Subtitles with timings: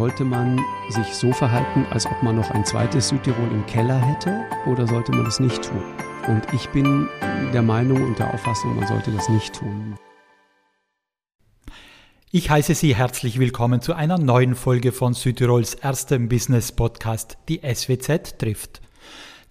[0.00, 4.46] sollte man sich so verhalten, als ob man noch ein zweites Südtirol im Keller hätte
[4.64, 5.82] oder sollte man das nicht tun?
[6.26, 7.06] Und ich bin
[7.52, 9.96] der Meinung und der Auffassung, man sollte das nicht tun.
[12.30, 17.60] Ich heiße Sie herzlich willkommen zu einer neuen Folge von Südtirols erstem Business Podcast, die
[17.62, 18.80] SWZ trifft.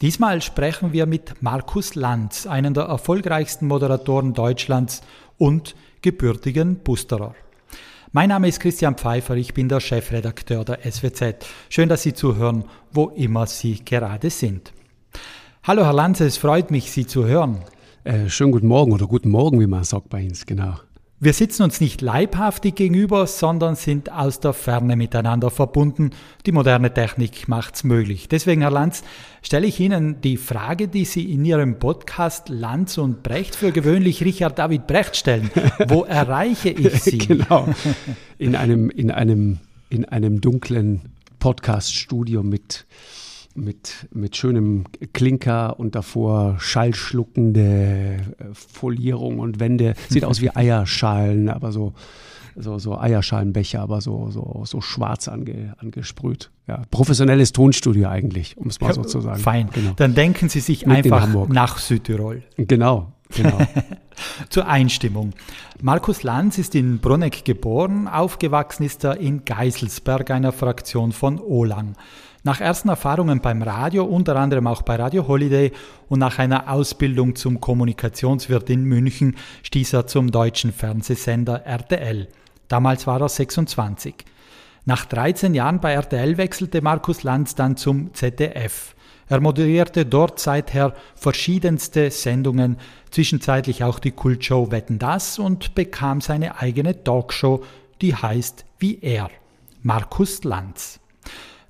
[0.01, 5.03] Diesmal sprechen wir mit Markus Lanz, einem der erfolgreichsten Moderatoren Deutschlands
[5.37, 7.35] und gebürtigen Busterer.
[8.11, 11.45] Mein Name ist Christian Pfeiffer, ich bin der Chefredakteur der SWZ.
[11.69, 14.73] Schön, dass Sie zuhören, wo immer Sie gerade sind.
[15.61, 17.59] Hallo Herr Lanze, es freut mich, Sie zu hören.
[18.05, 20.73] Äh, schönen guten Morgen oder guten Morgen, wie man sagt bei uns, genau.
[21.21, 26.11] Wir sitzen uns nicht leibhaftig gegenüber, sondern sind aus der Ferne miteinander verbunden.
[26.45, 28.29] Die moderne Technik macht's möglich.
[28.29, 29.03] Deswegen, Herr Lanz,
[29.41, 34.23] stelle ich Ihnen die Frage, die Sie in Ihrem Podcast Lanz und Brecht für gewöhnlich
[34.23, 35.51] Richard David Brecht stellen.
[35.89, 37.17] Wo erreiche ich Sie?
[37.17, 37.67] genau.
[38.37, 39.59] In einem, in einem,
[39.89, 41.01] in einem dunklen
[41.39, 42.85] Podcast-Studio mit
[43.55, 49.95] mit, mit schönem Klinker und davor schallschluckende äh, Folierung und Wände.
[50.07, 51.93] Sieht aus wie Eierschalen, aber so,
[52.55, 56.51] so, so Eierschalenbecher, aber so, so, so schwarz ange, angesprüht.
[56.67, 59.39] Ja, professionelles Tonstudio eigentlich, um es mal so zu sagen.
[59.39, 59.69] Fein.
[59.73, 59.93] Genau.
[59.95, 62.43] Dann denken Sie sich Mit einfach nach Südtirol.
[62.57, 63.57] Genau, genau.
[64.49, 65.31] Zur Einstimmung.
[65.81, 71.95] Markus Lanz ist in Brunneck geboren, aufgewachsen ist er in Geiselsberg, einer Fraktion von Olang.
[72.43, 75.73] Nach ersten Erfahrungen beim Radio, unter anderem auch bei Radio Holiday
[76.07, 82.29] und nach einer Ausbildung zum Kommunikationswirt in München, stieß er zum deutschen Fernsehsender RTL.
[82.69, 84.15] Damals war er 26.
[84.85, 88.95] Nach 13 Jahren bei RTL wechselte Markus Lanz dann zum ZDF.
[89.27, 92.77] Er moderierte dort seither verschiedenste Sendungen,
[93.11, 97.63] zwischenzeitlich auch die Kultshow Wetten das und bekam seine eigene Talkshow,
[98.01, 99.29] die heißt wie er.
[99.83, 100.98] Markus Lanz.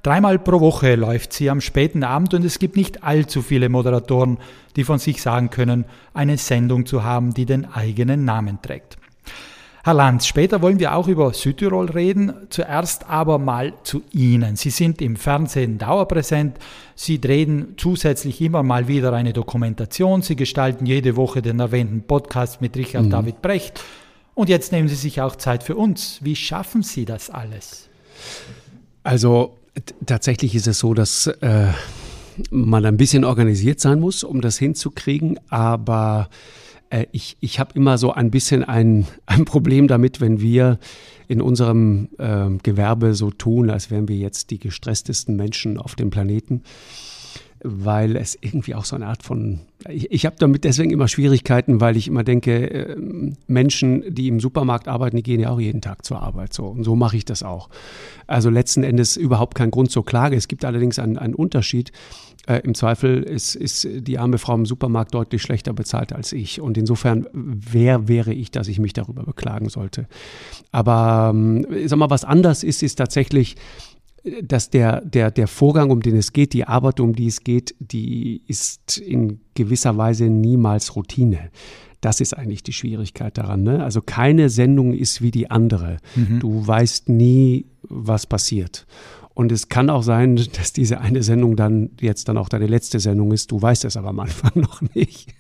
[0.01, 4.37] Dreimal pro Woche läuft sie am späten Abend und es gibt nicht allzu viele Moderatoren,
[4.75, 8.97] die von sich sagen können, eine Sendung zu haben, die den eigenen Namen trägt.
[9.83, 14.55] Herr Lanz, später wollen wir auch über Südtirol reden, zuerst aber mal zu Ihnen.
[14.55, 16.57] Sie sind im Fernsehen dauerpräsent,
[16.95, 22.61] Sie drehen zusätzlich immer mal wieder eine Dokumentation, Sie gestalten jede Woche den erwähnten Podcast
[22.61, 23.09] mit Richard mhm.
[23.09, 23.81] David Brecht
[24.35, 26.19] und jetzt nehmen Sie sich auch Zeit für uns.
[26.21, 27.89] Wie schaffen Sie das alles?
[29.03, 29.57] Also
[30.05, 31.67] Tatsächlich ist es so, dass äh,
[32.49, 36.29] man ein bisschen organisiert sein muss, um das hinzukriegen, aber
[36.89, 40.79] äh, ich, ich habe immer so ein bisschen ein, ein Problem damit, wenn wir
[41.27, 46.09] in unserem äh, Gewerbe so tun, als wären wir jetzt die gestresstesten Menschen auf dem
[46.09, 46.63] Planeten
[47.63, 51.81] weil es irgendwie auch so eine Art von, ich, ich habe damit deswegen immer Schwierigkeiten,
[51.81, 52.95] weil ich immer denke, äh,
[53.47, 56.83] Menschen, die im Supermarkt arbeiten, die gehen ja auch jeden Tag zur Arbeit so und
[56.83, 57.69] so mache ich das auch.
[58.27, 60.35] Also letzten Endes überhaupt kein Grund zur Klage.
[60.35, 61.91] Es gibt allerdings einen, einen Unterschied.
[62.47, 66.61] Äh, Im Zweifel ist, ist die arme Frau im Supermarkt deutlich schlechter bezahlt als ich.
[66.61, 70.07] Und insofern, wer wäre ich, dass ich mich darüber beklagen sollte?
[70.71, 73.55] Aber ähm, sag mal, was anders ist, ist tatsächlich,
[74.43, 77.75] dass der, der, der Vorgang, um den es geht, die Arbeit, um die es geht,
[77.79, 81.49] die ist in gewisser Weise niemals Routine.
[82.01, 83.63] Das ist eigentlich die Schwierigkeit daran.
[83.63, 83.83] Ne?
[83.83, 85.97] Also keine Sendung ist wie die andere.
[86.15, 86.39] Mhm.
[86.39, 88.85] Du weißt nie, was passiert.
[89.33, 92.99] Und es kann auch sein, dass diese eine Sendung dann jetzt dann auch deine letzte
[92.99, 93.51] Sendung ist.
[93.51, 95.33] Du weißt es aber am Anfang noch nicht.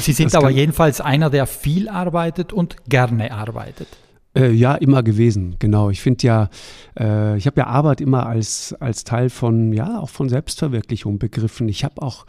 [0.00, 3.88] Sie sind aber jedenfalls einer, der viel arbeitet und gerne arbeitet.
[4.34, 5.90] Äh, ja, immer gewesen, genau.
[5.90, 6.50] Ich finde ja,
[6.98, 11.68] äh, ich habe ja Arbeit immer als, als Teil von, ja, auch von Selbstverwirklichung begriffen.
[11.68, 12.24] Ich habe auch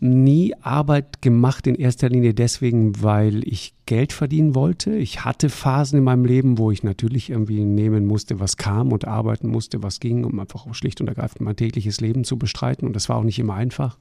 [0.00, 4.94] nie Arbeit gemacht in erster Linie deswegen, weil ich Geld verdienen wollte.
[4.94, 9.06] Ich hatte Phasen in meinem Leben, wo ich natürlich irgendwie nehmen musste, was kam und
[9.06, 12.86] arbeiten musste, was ging, um einfach auch schlicht und ergreifend mein tägliches Leben zu bestreiten.
[12.86, 13.96] Und das war auch nicht immer einfach.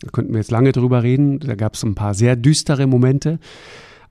[0.00, 1.38] Da könnten wir jetzt lange drüber reden.
[1.38, 3.38] Da gab es ein paar sehr düstere Momente.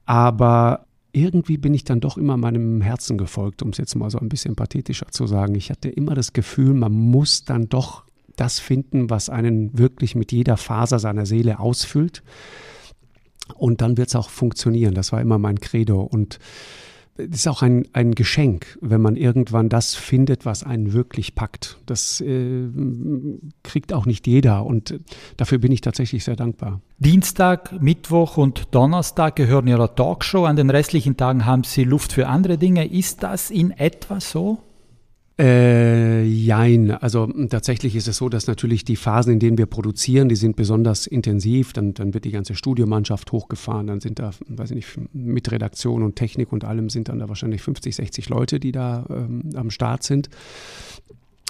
[0.06, 4.20] Aber irgendwie bin ich dann doch immer meinem Herzen gefolgt, um es jetzt mal so
[4.20, 5.56] ein bisschen pathetischer zu sagen.
[5.56, 8.04] Ich hatte immer das Gefühl, man muss dann doch
[8.36, 12.24] das finden, was einen wirklich mit jeder Faser seiner Seele ausfüllt.
[13.56, 14.94] Und dann wird es auch funktionieren.
[14.94, 16.02] Das war immer mein Credo.
[16.02, 16.40] Und
[17.18, 21.78] ist auch ein, ein Geschenk, wenn man irgendwann das findet, was einen wirklich packt.
[21.86, 22.68] Das äh,
[23.64, 25.00] kriegt auch nicht jeder und
[25.38, 26.82] dafür bin ich tatsächlich sehr dankbar.
[27.00, 30.46] Dienstag, Mittwoch und Donnerstag gehören Ihrer Talkshow.
[30.46, 32.88] An den restlichen Tagen haben Sie Luft für andere Dinge.
[32.88, 34.60] Ist das in etwa so?
[35.40, 36.92] Äh, jein.
[36.92, 40.56] Also tatsächlich ist es so, dass natürlich die Phasen, in denen wir produzieren, die sind
[40.56, 41.74] besonders intensiv.
[41.74, 43.88] Dann, dann wird die ganze Studiomannschaft hochgefahren.
[43.88, 47.30] Dann sind da, weiß ich nicht, mit Redaktion und Technik und allem sind dann da
[47.30, 50.30] wahrscheinlich 50, 60 Leute, die da ähm, am Start sind.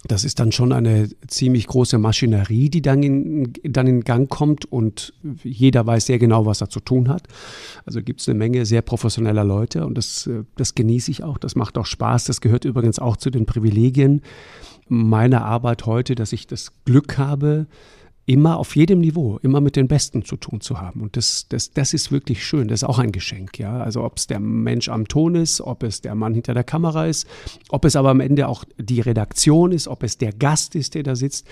[0.07, 4.65] Das ist dann schon eine ziemlich große Maschinerie, die dann in, dann in Gang kommt
[4.65, 5.13] und
[5.44, 7.27] jeder weiß sehr genau, was er zu tun hat.
[7.86, 11.38] Also gibt es eine Menge sehr professioneller Leute und das, das genieße ich auch.
[11.38, 12.25] Das macht auch Spaß.
[12.25, 14.21] Das gehört übrigens auch zu den Privilegien
[14.88, 17.68] meiner Arbeit heute, dass ich das Glück habe,
[18.25, 21.01] immer auf jedem Niveau, immer mit den Besten zu tun zu haben.
[21.01, 22.68] Und das, das, das ist wirklich schön.
[22.68, 23.81] Das ist auch ein Geschenk, ja.
[23.81, 27.07] Also ob es der Mensch am Ton ist, ob es der Mann hinter der Kamera
[27.07, 27.27] ist,
[27.69, 31.03] ob es aber am Ende auch die Redaktion ist, ob es der Gast ist, der
[31.03, 31.47] da sitzt.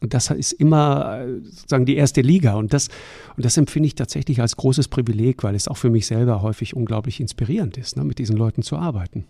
[0.00, 2.54] Und das ist immer äh, sozusagen die erste Liga.
[2.54, 2.88] Und das,
[3.36, 6.74] und das empfinde ich tatsächlich als großes Privileg, weil es auch für mich selber häufig
[6.74, 9.24] unglaublich inspirierend ist, ne, mit diesen Leuten zu arbeiten.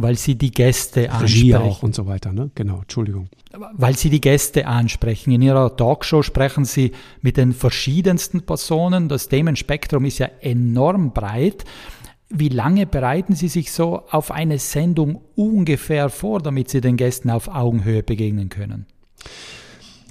[0.00, 1.56] Weil sie die Gäste Regie ansprechen.
[1.56, 2.50] auch und so weiter, ne?
[2.54, 3.28] Genau, Entschuldigung.
[3.72, 5.32] Weil sie die Gäste ansprechen.
[5.32, 9.08] In ihrer Talkshow sprechen sie mit den verschiedensten Personen.
[9.08, 11.64] Das Themenspektrum ist ja enorm breit.
[12.30, 17.30] Wie lange bereiten Sie sich so auf eine Sendung ungefähr vor, damit Sie den Gästen
[17.30, 18.86] auf Augenhöhe begegnen können?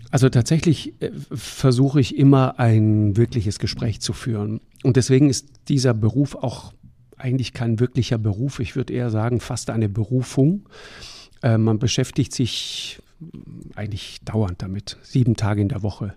[0.09, 4.61] Also tatsächlich äh, versuche ich immer ein wirkliches Gespräch zu führen.
[4.83, 6.73] Und deswegen ist dieser Beruf auch
[7.17, 8.59] eigentlich kein wirklicher Beruf.
[8.59, 10.67] Ich würde eher sagen, fast eine Berufung.
[11.41, 12.99] Äh, man beschäftigt sich
[13.75, 16.13] eigentlich dauernd damit, sieben Tage in der Woche.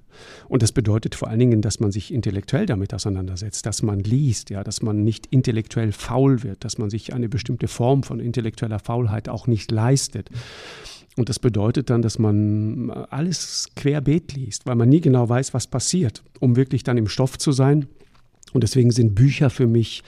[0.48, 4.50] Und das bedeutet vor allen Dingen, dass man sich intellektuell damit auseinandersetzt, dass man liest,
[4.50, 8.78] ja, dass man nicht intellektuell faul wird, dass man sich eine bestimmte Form von intellektueller
[8.78, 10.28] Faulheit auch nicht leistet.
[11.16, 15.66] Und das bedeutet dann, dass man alles querbeet liest, weil man nie genau weiß, was
[15.66, 17.86] passiert, um wirklich dann im Stoff zu sein
[18.52, 20.02] und deswegen sind Bücher für mich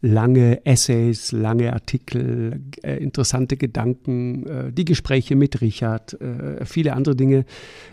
[0.00, 7.16] lange Essays, lange Artikel, äh, interessante Gedanken, äh, die Gespräche mit Richard, äh, viele andere
[7.16, 7.44] Dinge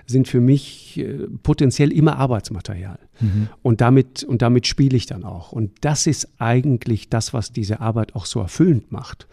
[0.05, 2.99] sind für mich äh, potenziell immer Arbeitsmaterial.
[3.19, 3.47] Mhm.
[3.63, 5.51] Und damit, und damit spiele ich dann auch.
[5.51, 9.27] Und das ist eigentlich das, was diese Arbeit auch so erfüllend macht.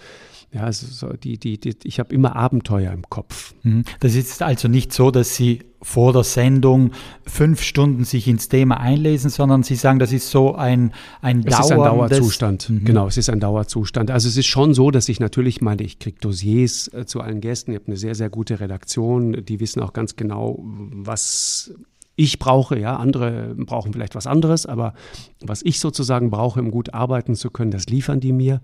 [0.54, 3.54] Ja, also so die, die, die, ich habe immer Abenteuer im Kopf.
[3.62, 3.84] Mhm.
[4.00, 6.92] Das ist also nicht so, dass Sie vor der Sendung
[7.26, 11.58] fünf Stunden sich ins Thema einlesen, sondern Sie sagen, das ist so ein, ein, es
[11.58, 12.68] ist ein Dauerzustand.
[12.68, 12.84] Mhm.
[12.84, 14.10] Genau, es ist ein Dauerzustand.
[14.10, 17.40] Also es ist schon so, dass ich natürlich meine, ich kriege Dossiers äh, zu allen
[17.40, 17.72] Gästen.
[17.72, 19.46] Ich habe eine sehr, sehr gute Redaktion.
[19.46, 21.72] Die wissen auch ganz genau, was
[22.14, 24.92] ich brauche, ja, andere brauchen vielleicht was anderes, aber
[25.40, 28.60] was ich sozusagen brauche, um gut arbeiten zu können, das liefern die mir.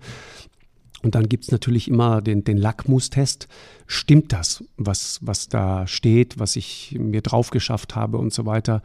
[1.01, 3.47] Und dann gibt es natürlich immer den, den Lackmustest.
[3.87, 8.81] Stimmt das, was, was da steht, was ich mir drauf geschafft habe und so weiter?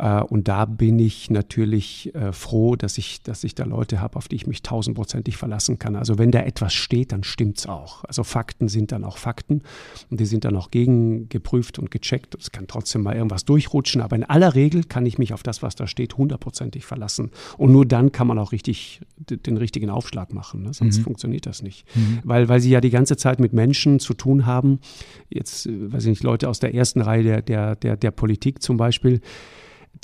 [0.00, 4.16] Äh, und da bin ich natürlich äh, froh, dass ich, dass ich da Leute habe,
[4.16, 5.94] auf die ich mich tausendprozentig verlassen kann.
[5.94, 8.04] Also wenn da etwas steht, dann stimmt es auch.
[8.04, 9.62] Also Fakten sind dann auch Fakten
[10.10, 12.34] und die sind dann auch gegengeprüft und gecheckt.
[12.34, 15.62] Es kann trotzdem mal irgendwas durchrutschen, aber in aller Regel kann ich mich auf das,
[15.62, 17.30] was da steht, hundertprozentig verlassen.
[17.58, 20.62] Und nur dann kann man auch richtig den richtigen Aufschlag machen.
[20.62, 20.72] Ne?
[20.72, 21.02] Sonst mhm.
[21.02, 21.84] funktioniert das nicht.
[21.94, 22.20] Mhm.
[22.24, 24.80] Weil, weil sie ja die ganze Zeit mit Menschen zu tun haben.
[25.28, 28.62] Jetzt, äh, weiß ich nicht, Leute aus der ersten Reihe der, der, der, der Politik
[28.62, 29.20] zum Beispiel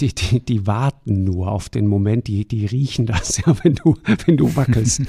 [0.00, 3.96] die, die, die warten nur auf den Moment, die, die riechen das, ja, wenn du,
[4.26, 5.00] wenn du wackelst.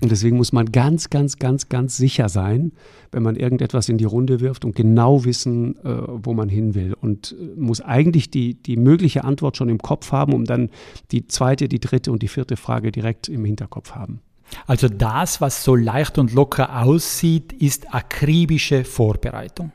[0.00, 2.72] und deswegen muss man ganz, ganz, ganz, ganz sicher sein,
[3.10, 6.94] wenn man irgendetwas in die Runde wirft und genau wissen, äh, wo man hin will.
[6.94, 10.70] Und äh, muss eigentlich die, die mögliche Antwort schon im Kopf haben, um dann
[11.10, 14.20] die zweite, die dritte und die vierte Frage direkt im Hinterkopf haben.
[14.66, 19.72] Also das, was so leicht und locker aussieht, ist akribische Vorbereitung.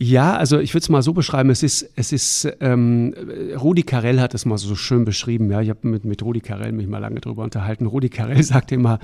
[0.00, 3.14] Ja, also ich würde es mal so beschreiben, es ist, es ist, ähm,
[3.58, 6.70] Rudi Carell hat es mal so schön beschrieben, ja, ich habe mit, mit Rudi Carell
[6.70, 7.86] mich mal lange drüber unterhalten.
[7.86, 9.00] Rudi Carell sagte immer,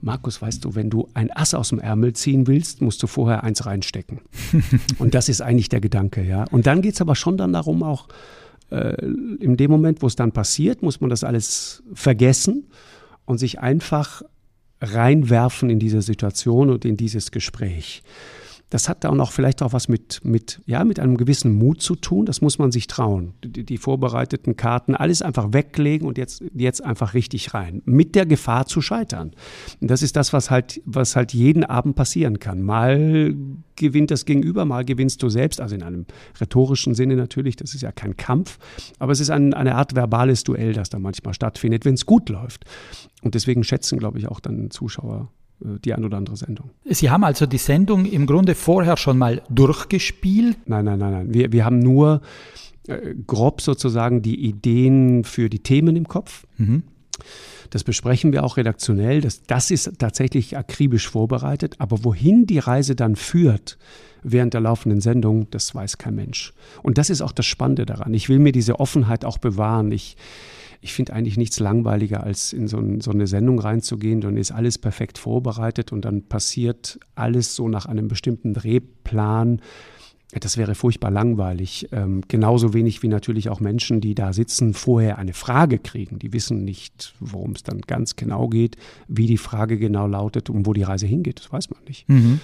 [0.00, 3.42] Markus, weißt du, wenn du ein Ass aus dem Ärmel ziehen willst, musst du vorher
[3.42, 4.20] eins reinstecken.
[4.98, 6.44] und das ist eigentlich der Gedanke, ja.
[6.52, 8.06] Und dann geht es aber schon dann darum, auch
[8.70, 12.68] äh, in dem Moment, wo es dann passiert, muss man das alles vergessen
[13.24, 14.22] und sich einfach
[14.80, 18.04] reinwerfen in diese Situation und in dieses Gespräch.
[18.68, 21.94] Das hat dann auch vielleicht auch was mit, mit, ja, mit einem gewissen Mut zu
[21.94, 22.26] tun.
[22.26, 23.34] Das muss man sich trauen.
[23.44, 27.82] Die, die, vorbereiteten Karten, alles einfach weglegen und jetzt, jetzt einfach richtig rein.
[27.84, 29.32] Mit der Gefahr zu scheitern.
[29.80, 32.62] Und das ist das, was halt, was halt jeden Abend passieren kann.
[32.62, 33.36] Mal
[33.76, 35.60] gewinnt das Gegenüber, mal gewinnst du selbst.
[35.60, 36.06] Also in einem
[36.40, 37.54] rhetorischen Sinne natürlich.
[37.54, 38.58] Das ist ja kein Kampf.
[38.98, 42.28] Aber es ist ein, eine Art verbales Duell, das da manchmal stattfindet, wenn es gut
[42.28, 42.64] läuft.
[43.22, 45.30] Und deswegen schätzen, glaube ich, auch dann Zuschauer
[45.60, 46.70] die ein oder andere Sendung.
[46.84, 50.58] Sie haben also die Sendung im Grunde vorher schon mal durchgespielt?
[50.66, 51.34] Nein, nein, nein, nein.
[51.34, 52.20] Wir, wir haben nur
[52.86, 56.46] äh, grob sozusagen die Ideen für die Themen im Kopf.
[56.58, 56.82] Mhm.
[57.70, 59.20] Das besprechen wir auch redaktionell.
[59.20, 61.76] Das, das ist tatsächlich akribisch vorbereitet.
[61.78, 63.78] Aber wohin die Reise dann führt,
[64.22, 66.52] während der laufenden Sendung, das weiß kein Mensch.
[66.82, 68.12] Und das ist auch das Spannende daran.
[68.14, 69.90] Ich will mir diese Offenheit auch bewahren.
[69.92, 70.16] Ich,
[70.80, 74.20] ich finde eigentlich nichts langweiliger, als in so, ein, so, eine Sendung reinzugehen.
[74.20, 79.60] Dann ist alles perfekt vorbereitet und dann passiert alles so nach einem bestimmten Drehplan.
[80.32, 81.88] Das wäre furchtbar langweilig.
[81.92, 86.18] Ähm, genauso wenig wie natürlich auch Menschen, die da sitzen, vorher eine Frage kriegen.
[86.18, 88.76] Die wissen nicht, worum es dann ganz genau geht,
[89.08, 91.40] wie die Frage genau lautet und wo die Reise hingeht.
[91.40, 92.08] Das weiß man nicht.
[92.08, 92.40] Mhm.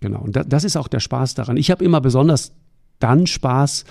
[0.00, 0.20] Genau.
[0.20, 1.56] Und da, das ist auch der Spaß daran.
[1.56, 2.52] Ich habe immer besonders
[2.98, 3.84] dann Spaß,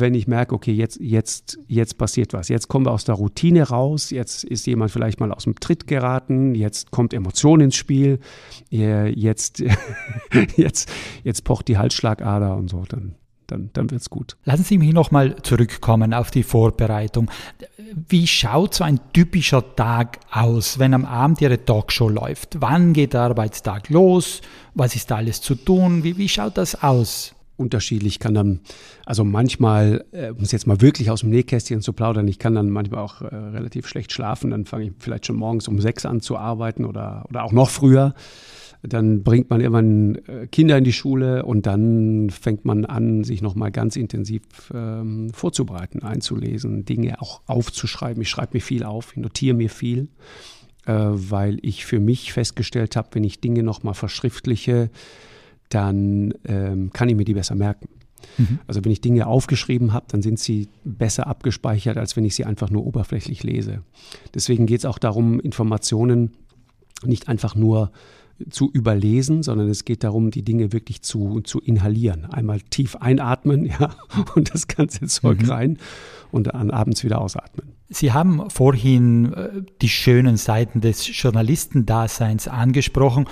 [0.00, 2.48] wenn ich merke, okay, jetzt, jetzt, jetzt passiert was.
[2.48, 5.86] Jetzt kommen wir aus der Routine raus, jetzt ist jemand vielleicht mal aus dem Tritt
[5.86, 8.18] geraten, jetzt kommt Emotion ins Spiel,
[8.70, 9.62] jetzt,
[10.56, 10.90] jetzt,
[11.22, 13.14] jetzt pocht die Halsschlagader und so, dann,
[13.46, 14.36] dann, dann wird es gut.
[14.44, 17.30] Lassen Sie mich nochmal zurückkommen auf die Vorbereitung.
[18.08, 22.60] Wie schaut so ein typischer Tag aus, wenn am Abend Ihre Talkshow läuft?
[22.60, 24.40] Wann geht der Arbeitstag los?
[24.74, 26.02] Was ist da alles zu tun?
[26.02, 27.33] Wie, wie schaut das aus?
[27.56, 28.18] Unterschiedlich.
[28.18, 28.60] kann dann,
[29.06, 32.54] also manchmal, äh, um es jetzt mal wirklich aus dem Nähkästchen zu plaudern, ich kann
[32.54, 34.50] dann manchmal auch äh, relativ schlecht schlafen.
[34.50, 37.70] Dann fange ich vielleicht schon morgens um sechs an zu arbeiten oder, oder auch noch
[37.70, 38.14] früher.
[38.86, 43.40] Dann bringt man irgendwann äh, Kinder in die Schule und dann fängt man an, sich
[43.40, 44.42] nochmal ganz intensiv
[44.74, 48.20] ähm, vorzubereiten, einzulesen, Dinge auch aufzuschreiben.
[48.20, 50.08] Ich schreibe mir viel auf, ich notiere mir viel,
[50.84, 54.90] äh, weil ich für mich festgestellt habe, wenn ich Dinge nochmal verschriftliche,
[55.68, 57.88] dann ähm, kann ich mir die besser merken.
[58.38, 58.58] Mhm.
[58.66, 62.44] Also wenn ich Dinge aufgeschrieben habe, dann sind sie besser abgespeichert, als wenn ich sie
[62.44, 63.82] einfach nur oberflächlich lese.
[64.34, 66.32] Deswegen geht es auch darum, Informationen
[67.04, 67.92] nicht einfach nur
[68.50, 72.24] zu überlesen, sondern es geht darum, die Dinge wirklich zu, zu inhalieren.
[72.24, 73.94] Einmal tief einatmen, ja,
[74.34, 75.50] und das ganze Zeug mhm.
[75.50, 75.78] rein
[76.32, 77.72] und dann abends wieder ausatmen.
[77.88, 83.26] Sie haben vorhin äh, die schönen Seiten des Journalistendaseins angesprochen.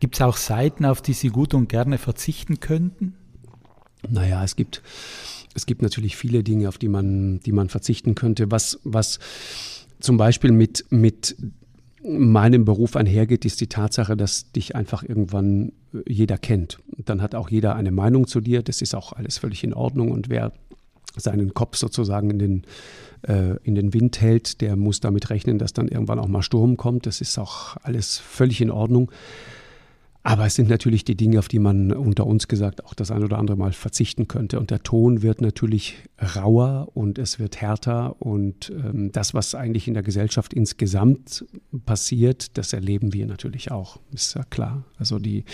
[0.00, 3.14] Gibt es auch Seiten, auf die Sie gut und gerne verzichten könnten?
[4.08, 4.82] Naja, es gibt,
[5.54, 8.50] es gibt natürlich viele Dinge, auf die man, die man verzichten könnte.
[8.50, 9.18] Was, was
[9.98, 11.36] zum Beispiel mit, mit
[12.02, 15.72] meinem Beruf einhergeht, ist die Tatsache, dass dich einfach irgendwann
[16.06, 16.78] jeder kennt.
[16.96, 18.62] Dann hat auch jeder eine Meinung zu dir.
[18.62, 20.12] Das ist auch alles völlig in Ordnung.
[20.12, 20.52] Und wer
[21.16, 22.62] seinen Kopf sozusagen in den,
[23.22, 26.76] äh, in den Wind hält, der muss damit rechnen, dass dann irgendwann auch mal Sturm
[26.76, 27.06] kommt.
[27.06, 29.10] Das ist auch alles völlig in Ordnung.
[30.24, 33.22] Aber es sind natürlich die Dinge, auf die man unter uns gesagt auch das ein
[33.22, 34.58] oder andere Mal verzichten könnte.
[34.58, 35.96] Und der Ton wird natürlich
[36.36, 38.20] rauer und es wird härter.
[38.20, 41.46] Und ähm, das, was eigentlich in der Gesellschaft insgesamt
[41.86, 44.00] passiert, das erleben wir natürlich auch.
[44.12, 44.84] Ist ja klar.
[44.98, 45.44] Also die,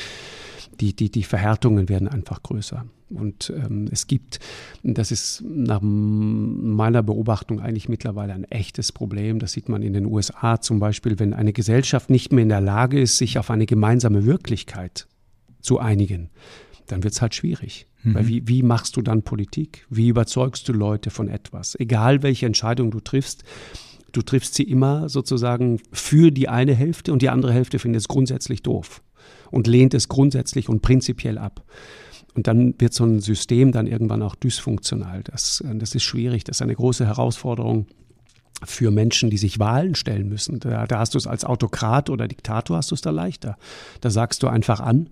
[0.80, 2.85] die, die, die Verhärtungen werden einfach größer.
[3.11, 4.40] Und ähm, es gibt,
[4.82, 9.38] das ist nach meiner Beobachtung eigentlich mittlerweile ein echtes Problem.
[9.38, 12.61] Das sieht man in den USA zum Beispiel, wenn eine Gesellschaft nicht mehr in der
[12.61, 15.06] Lage ist, sich auf eine gemeinsame Wirklichkeit
[15.61, 16.30] zu einigen,
[16.87, 17.87] dann wird es halt schwierig.
[18.02, 18.14] Mhm.
[18.14, 19.87] Weil wie, wie machst du dann Politik?
[19.90, 21.75] Wie überzeugst du Leute von etwas?
[21.78, 23.44] Egal welche Entscheidung du triffst,
[24.12, 28.08] du triffst sie immer sozusagen für die eine Hälfte und die andere Hälfte findet es
[28.08, 29.02] grundsätzlich doof
[29.50, 31.64] und lehnt es grundsätzlich und prinzipiell ab.
[32.34, 35.22] Und dann wird so ein System dann irgendwann auch dysfunktional.
[35.22, 37.86] Das, das ist schwierig, das ist eine große Herausforderung
[38.64, 40.60] für Menschen, die sich Wahlen stellen müssen.
[40.60, 43.56] Da, da hast du es als Autokrat oder Diktator, hast du es da leichter.
[44.00, 45.10] Da sagst du einfach an.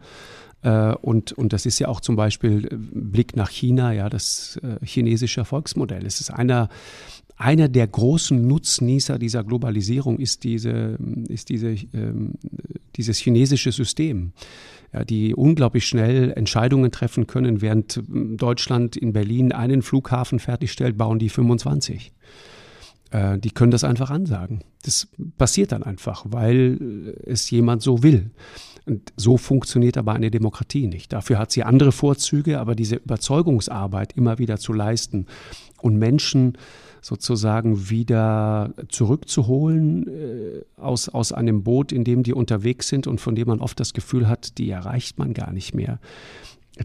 [0.62, 4.58] Äh, und, und das ist ja auch zum Beispiel äh, Blick nach China, ja, das
[4.62, 6.06] äh, chinesische Erfolgsmodell.
[6.06, 6.68] Es ist einer,
[7.42, 12.34] einer der großen Nutznießer dieser Globalisierung ist, diese, ist diese, ähm,
[12.96, 14.32] dieses chinesische System
[14.92, 17.62] ja, die unglaublich schnell Entscheidungen treffen können.
[17.62, 22.12] Während Deutschland in Berlin einen Flughafen fertigstellt, bauen die 25.
[23.10, 24.62] Äh, die können das einfach ansagen.
[24.82, 25.08] Das
[25.38, 28.30] passiert dann einfach, weil es jemand so will.
[28.84, 31.12] Und so funktioniert aber eine Demokratie nicht.
[31.12, 35.26] Dafür hat sie andere Vorzüge, aber diese Überzeugungsarbeit immer wieder zu leisten
[35.80, 36.58] und Menschen
[37.02, 43.34] sozusagen wieder zurückzuholen äh, aus, aus einem Boot, in dem die unterwegs sind und von
[43.34, 45.98] dem man oft das Gefühl hat, die erreicht man gar nicht mehr.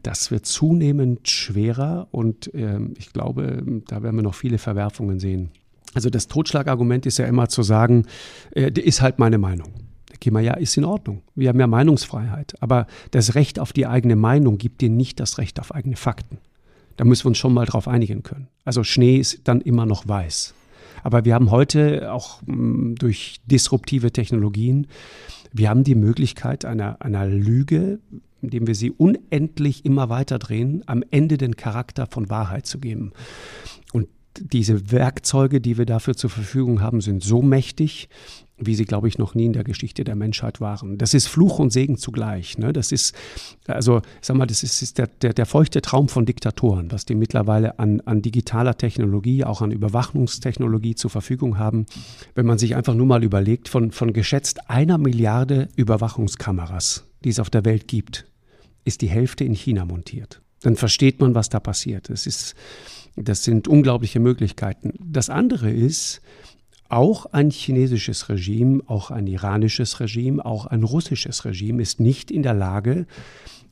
[0.03, 5.51] Das wird zunehmend schwerer und äh, ich glaube, da werden wir noch viele Verwerfungen sehen.
[5.93, 8.05] Also das Totschlagargument ist ja immer zu sagen,
[8.51, 9.69] äh, ist halt meine Meinung.
[10.19, 11.21] Da ja, ist in Ordnung.
[11.35, 12.55] Wir haben ja Meinungsfreiheit.
[12.59, 16.39] Aber das Recht auf die eigene Meinung gibt dir nicht das Recht auf eigene Fakten.
[16.97, 18.47] Da müssen wir uns schon mal drauf einigen können.
[18.65, 20.53] Also Schnee ist dann immer noch weiß.
[21.03, 24.87] Aber wir haben heute auch mm, durch disruptive Technologien,
[25.53, 27.99] wir haben die Möglichkeit einer, einer Lüge,
[28.41, 33.13] indem wir sie unendlich immer weiter drehen, am Ende den Charakter von Wahrheit zu geben.
[33.93, 34.07] Und
[34.39, 38.09] diese Werkzeuge, die wir dafür zur Verfügung haben, sind so mächtig,
[38.59, 40.97] wie sie, glaube ich, noch nie in der Geschichte der Menschheit waren.
[40.97, 42.57] Das ist Fluch und Segen zugleich.
[42.57, 42.73] Ne?
[42.73, 43.15] Das ist,
[43.67, 47.15] also, sag mal, das ist, ist der, der, der, feuchte Traum von Diktatoren, was die
[47.15, 51.85] mittlerweile an, an digitaler Technologie, auch an Überwachungstechnologie zur Verfügung haben.
[52.33, 57.39] Wenn man sich einfach nur mal überlegt, von, von geschätzt einer Milliarde Überwachungskameras, die es
[57.39, 58.25] auf der Welt gibt,
[58.85, 60.41] ist die Hälfte in China montiert.
[60.61, 62.09] Dann versteht man, was da passiert.
[62.09, 62.55] Das, ist,
[63.15, 64.93] das sind unglaubliche Möglichkeiten.
[64.99, 66.21] Das andere ist,
[66.89, 72.43] auch ein chinesisches Regime, auch ein iranisches Regime, auch ein russisches Regime ist nicht in
[72.43, 73.05] der Lage,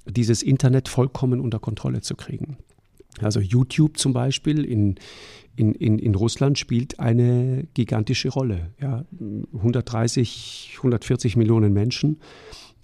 [0.05, 2.57] dieses Internet vollkommen unter Kontrolle zu kriegen.
[3.22, 4.95] Also YouTube zum Beispiel in,
[5.55, 8.72] in, in, in Russland spielt eine gigantische Rolle.
[8.81, 9.05] Ja,
[9.53, 12.19] 130, 140 Millionen Menschen,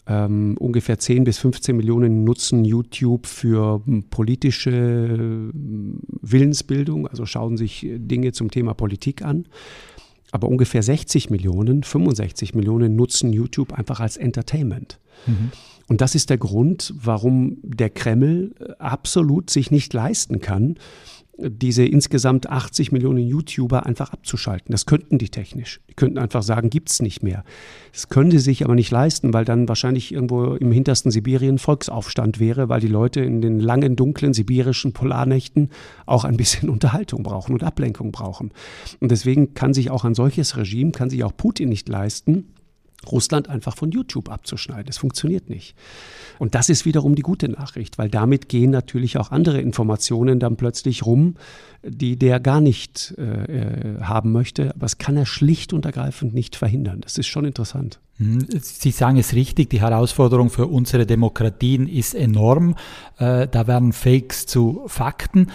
[0.08, 8.32] ähm, ungefähr 10 bis 15 Millionen nutzen YouTube für politische Willensbildung, also schauen sich Dinge
[8.32, 9.48] zum Thema Politik an
[10.32, 15.00] aber ungefähr 60 Millionen, 65 Millionen nutzen YouTube einfach als Entertainment.
[15.28, 15.52] Mhm.
[15.88, 20.78] Und das ist der Grund, warum der Kreml äh, absolut sich nicht leisten kann,
[21.38, 24.72] diese insgesamt 80 Millionen YouTuber einfach abzuschalten.
[24.72, 25.80] Das könnten die technisch.
[25.90, 27.44] Die könnten einfach sagen, gibt es nicht mehr.
[27.94, 32.40] Das können sie sich aber nicht leisten, weil dann wahrscheinlich irgendwo im hintersten Sibirien Volksaufstand
[32.40, 35.70] wäre, weil die Leute in den langen, dunklen sibirischen Polarnächten
[36.06, 38.52] auch ein bisschen Unterhaltung brauchen und Ablenkung brauchen.
[39.00, 42.46] Und deswegen kann sich auch ein solches Regime, kann sich auch Putin nicht leisten,
[43.10, 44.86] Russland einfach von YouTube abzuschneiden.
[44.86, 45.76] Das funktioniert nicht.
[46.40, 50.58] Und das ist wiederum die gute Nachricht, weil damit gehen natürlich auch andere Informationen dann
[50.58, 51.36] plötzlich rum,
[51.84, 54.72] die der gar nicht äh, äh haben möchte.
[54.72, 57.02] Aber das kann er schlicht und ergreifend nicht verhindern.
[57.02, 58.00] Das ist schon interessant.
[58.18, 62.76] Hm, Sie sagen es richtig, die Herausforderung für unsere Demokratien ist enorm.
[63.18, 65.48] Äh, da werden Fakes zu Fakten.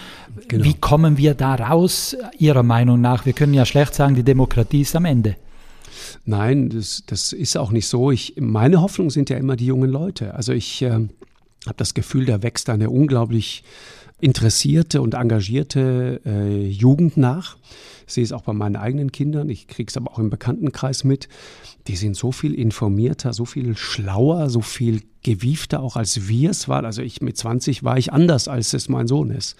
[0.49, 0.65] Genau.
[0.65, 3.25] Wie kommen wir da raus, Ihrer Meinung nach?
[3.25, 5.35] Wir können ja schlecht sagen, die Demokratie ist am Ende.
[6.29, 8.11] Nein, das, das ist auch nicht so.
[8.11, 10.33] Ich, meine Hoffnung sind ja immer die jungen Leute.
[10.33, 13.63] Also ich äh, habe das Gefühl, da wächst eine unglaublich
[14.19, 17.55] interessierte und engagierte äh, Jugend nach.
[18.07, 21.05] Ich sehe es auch bei meinen eigenen Kindern, ich kriege es aber auch im Bekanntenkreis
[21.05, 21.29] mit.
[21.87, 26.67] Die sind so viel informierter, so viel schlauer, so viel gewiefter auch als wir es
[26.67, 26.83] waren.
[26.83, 29.55] Also ich mit 20 war ich anders, als es mein Sohn ist.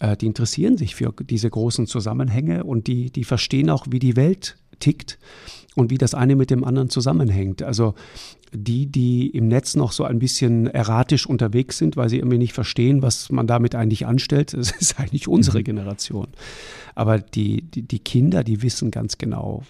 [0.00, 4.16] Äh, die interessieren sich für diese großen Zusammenhänge und die, die verstehen auch, wie die
[4.16, 5.18] Welt tickt
[5.74, 7.62] und wie das eine mit dem anderen zusammenhängt.
[7.62, 7.94] Also
[8.52, 12.52] die, die im Netz noch so ein bisschen erratisch unterwegs sind, weil sie irgendwie nicht
[12.52, 15.64] verstehen, was man damit eigentlich anstellt, das ist eigentlich unsere mhm.
[15.64, 16.28] Generation.
[16.94, 19.64] Aber die, die, die, Kinder, die wissen ganz genau,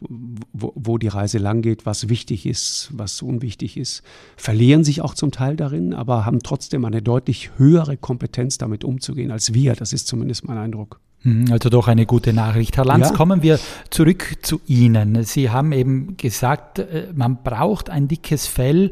[0.53, 4.03] wo, wo die Reise langgeht, was wichtig ist, was unwichtig ist,
[4.37, 9.31] verlieren sich auch zum Teil darin, aber haben trotzdem eine deutlich höhere Kompetenz, damit umzugehen
[9.31, 9.75] als wir.
[9.75, 11.01] Das ist zumindest mein Eindruck.
[11.25, 12.77] Mhm, also doch eine gute Nachricht.
[12.77, 13.17] Herr Lanz, ja.
[13.17, 13.59] kommen wir
[13.91, 15.25] zurück zu Ihnen.
[15.25, 18.91] Sie haben eben gesagt, äh, man braucht ein dickes Fell.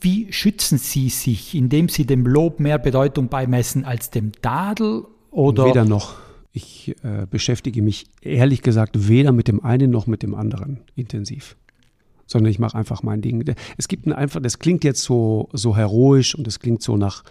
[0.00, 5.04] Wie schützen Sie sich, indem Sie dem Lob mehr Bedeutung beimessen als dem Tadel?
[5.30, 5.66] Oder?
[5.66, 6.16] Weder noch.
[6.52, 11.56] Ich äh, beschäftige mich ehrlich gesagt weder mit dem einen noch mit dem anderen intensiv
[12.26, 13.44] sondern ich mache einfach mein Ding.
[13.76, 17.22] Es gibt ein einfach, das klingt jetzt so, so heroisch und es klingt so nach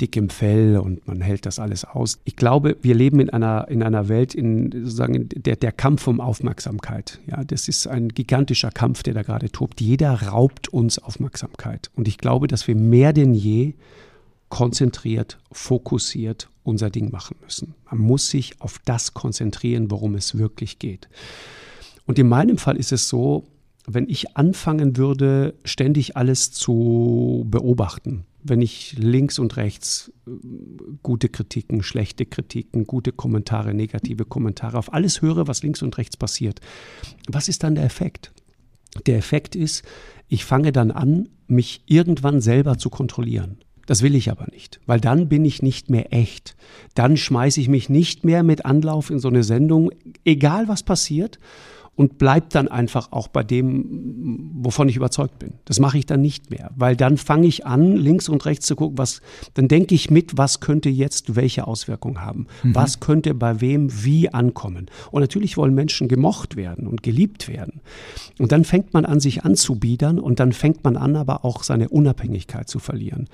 [0.00, 2.18] dickem Fell und man hält das alles aus.
[2.24, 6.20] Ich glaube, wir leben in einer, in einer Welt, in sozusagen der, der Kampf um
[6.20, 7.20] Aufmerksamkeit.
[7.26, 9.80] Ja, das ist ein gigantischer Kampf, der da gerade tobt.
[9.80, 11.90] Jeder raubt uns Aufmerksamkeit.
[11.94, 13.74] Und ich glaube, dass wir mehr denn je
[14.48, 17.74] konzentriert, fokussiert unser Ding machen müssen.
[17.90, 21.08] Man muss sich auf das konzentrieren, worum es wirklich geht.
[22.06, 23.44] Und in meinem Fall ist es so,
[23.86, 30.30] wenn ich anfangen würde, ständig alles zu beobachten, wenn ich links und rechts äh,
[31.02, 36.16] gute Kritiken, schlechte Kritiken, gute Kommentare, negative Kommentare, auf alles höre, was links und rechts
[36.16, 36.60] passiert,
[37.28, 38.32] was ist dann der Effekt?
[39.06, 39.82] Der Effekt ist,
[40.28, 43.58] ich fange dann an, mich irgendwann selber zu kontrollieren.
[43.86, 46.56] Das will ich aber nicht, weil dann bin ich nicht mehr echt.
[46.94, 49.90] Dann schmeiße ich mich nicht mehr mit Anlauf in so eine Sendung,
[50.24, 51.38] egal was passiert,
[51.96, 55.54] und bleib dann einfach auch bei dem, wovon ich überzeugt bin.
[55.64, 58.74] Das mache ich dann nicht mehr, weil dann fange ich an, links und rechts zu
[58.74, 59.22] gucken, was,
[59.54, 62.74] dann denke ich mit, was könnte jetzt welche Auswirkungen haben, mhm.
[62.74, 64.86] was könnte bei wem wie ankommen.
[65.12, 67.80] Und natürlich wollen Menschen gemocht werden und geliebt werden.
[68.38, 71.88] Und dann fängt man an, sich anzubiedern und dann fängt man an, aber auch seine
[71.88, 73.28] Unabhängigkeit zu verlieren.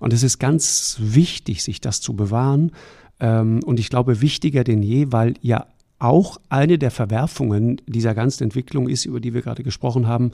[0.00, 2.72] Und es ist ganz wichtig, sich das zu bewahren.
[3.20, 5.66] Ähm, und ich glaube, wichtiger denn je, weil ja
[6.00, 10.32] auch eine der Verwerfungen dieser ganzen Entwicklung ist, über die wir gerade gesprochen haben,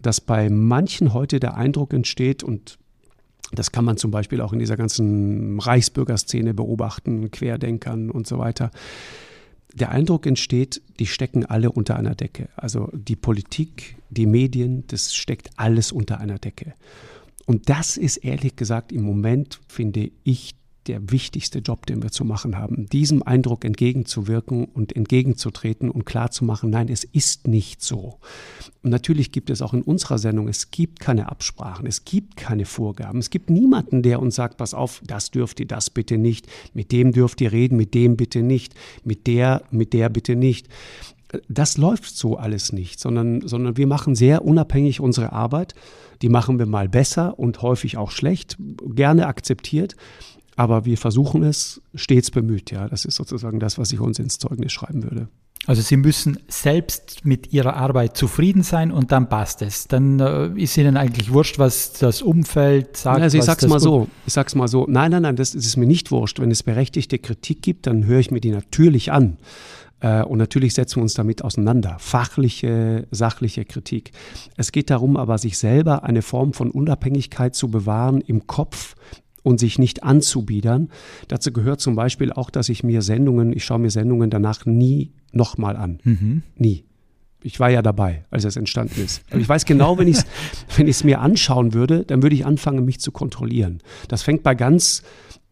[0.00, 2.78] dass bei manchen heute der Eindruck entsteht und
[3.52, 8.70] das kann man zum Beispiel auch in dieser ganzen Reichsbürgerszene beobachten, Querdenkern und so weiter.
[9.74, 12.48] der Eindruck entsteht, die stecken alle unter einer Decke.
[12.54, 16.74] Also die Politik, die Medien, das steckt alles unter einer Decke.
[17.46, 20.54] Und das ist ehrlich gesagt im Moment, finde ich,
[20.86, 26.70] der wichtigste Job, den wir zu machen haben, diesem Eindruck entgegenzuwirken und entgegenzutreten und klarzumachen,
[26.70, 28.18] nein, es ist nicht so.
[28.82, 32.66] Und natürlich gibt es auch in unserer Sendung, es gibt keine Absprachen, es gibt keine
[32.66, 36.46] Vorgaben, es gibt niemanden, der uns sagt, pass auf, das dürft ihr, das bitte nicht,
[36.74, 40.68] mit dem dürft ihr reden, mit dem bitte nicht, mit der, mit der bitte nicht.
[41.48, 45.74] Das läuft so alles nicht, sondern, sondern wir machen sehr unabhängig unsere Arbeit.
[46.22, 49.96] Die machen wir mal besser und häufig auch schlecht, gerne akzeptiert.
[50.56, 52.70] Aber wir versuchen es stets bemüht.
[52.70, 55.28] Ja, das ist sozusagen das, was ich uns ins Zeugnis schreiben würde.
[55.66, 59.88] Also Sie müssen selbst mit Ihrer Arbeit zufrieden sein und dann passt es.
[59.88, 63.22] Dann äh, ist Ihnen eigentlich wurscht, was das Umfeld sagt.
[63.22, 65.86] Also ich sag's mal so, ich sag's mal so, nein, nein, nein, das ist mir
[65.86, 66.38] nicht wurscht.
[66.38, 69.38] Wenn es berechtigte Kritik gibt, dann höre ich mir die natürlich an.
[70.00, 71.96] Äh, und natürlich setzen wir uns damit auseinander.
[71.98, 74.12] Fachliche, sachliche Kritik.
[74.58, 78.96] Es geht darum, aber sich selber eine Form von Unabhängigkeit zu bewahren im Kopf,
[79.44, 80.88] und sich nicht anzubiedern.
[81.28, 85.12] Dazu gehört zum Beispiel auch, dass ich mir Sendungen, ich schaue mir Sendungen danach nie
[85.30, 86.00] nochmal an.
[86.02, 86.42] Mhm.
[86.56, 86.84] Nie.
[87.42, 89.22] Ich war ja dabei, als es entstanden ist.
[89.30, 90.24] Aber ich weiß genau, wenn ich es
[91.02, 93.80] wenn mir anschauen würde, dann würde ich anfangen, mich zu kontrollieren.
[94.08, 95.02] Das fängt bei ganz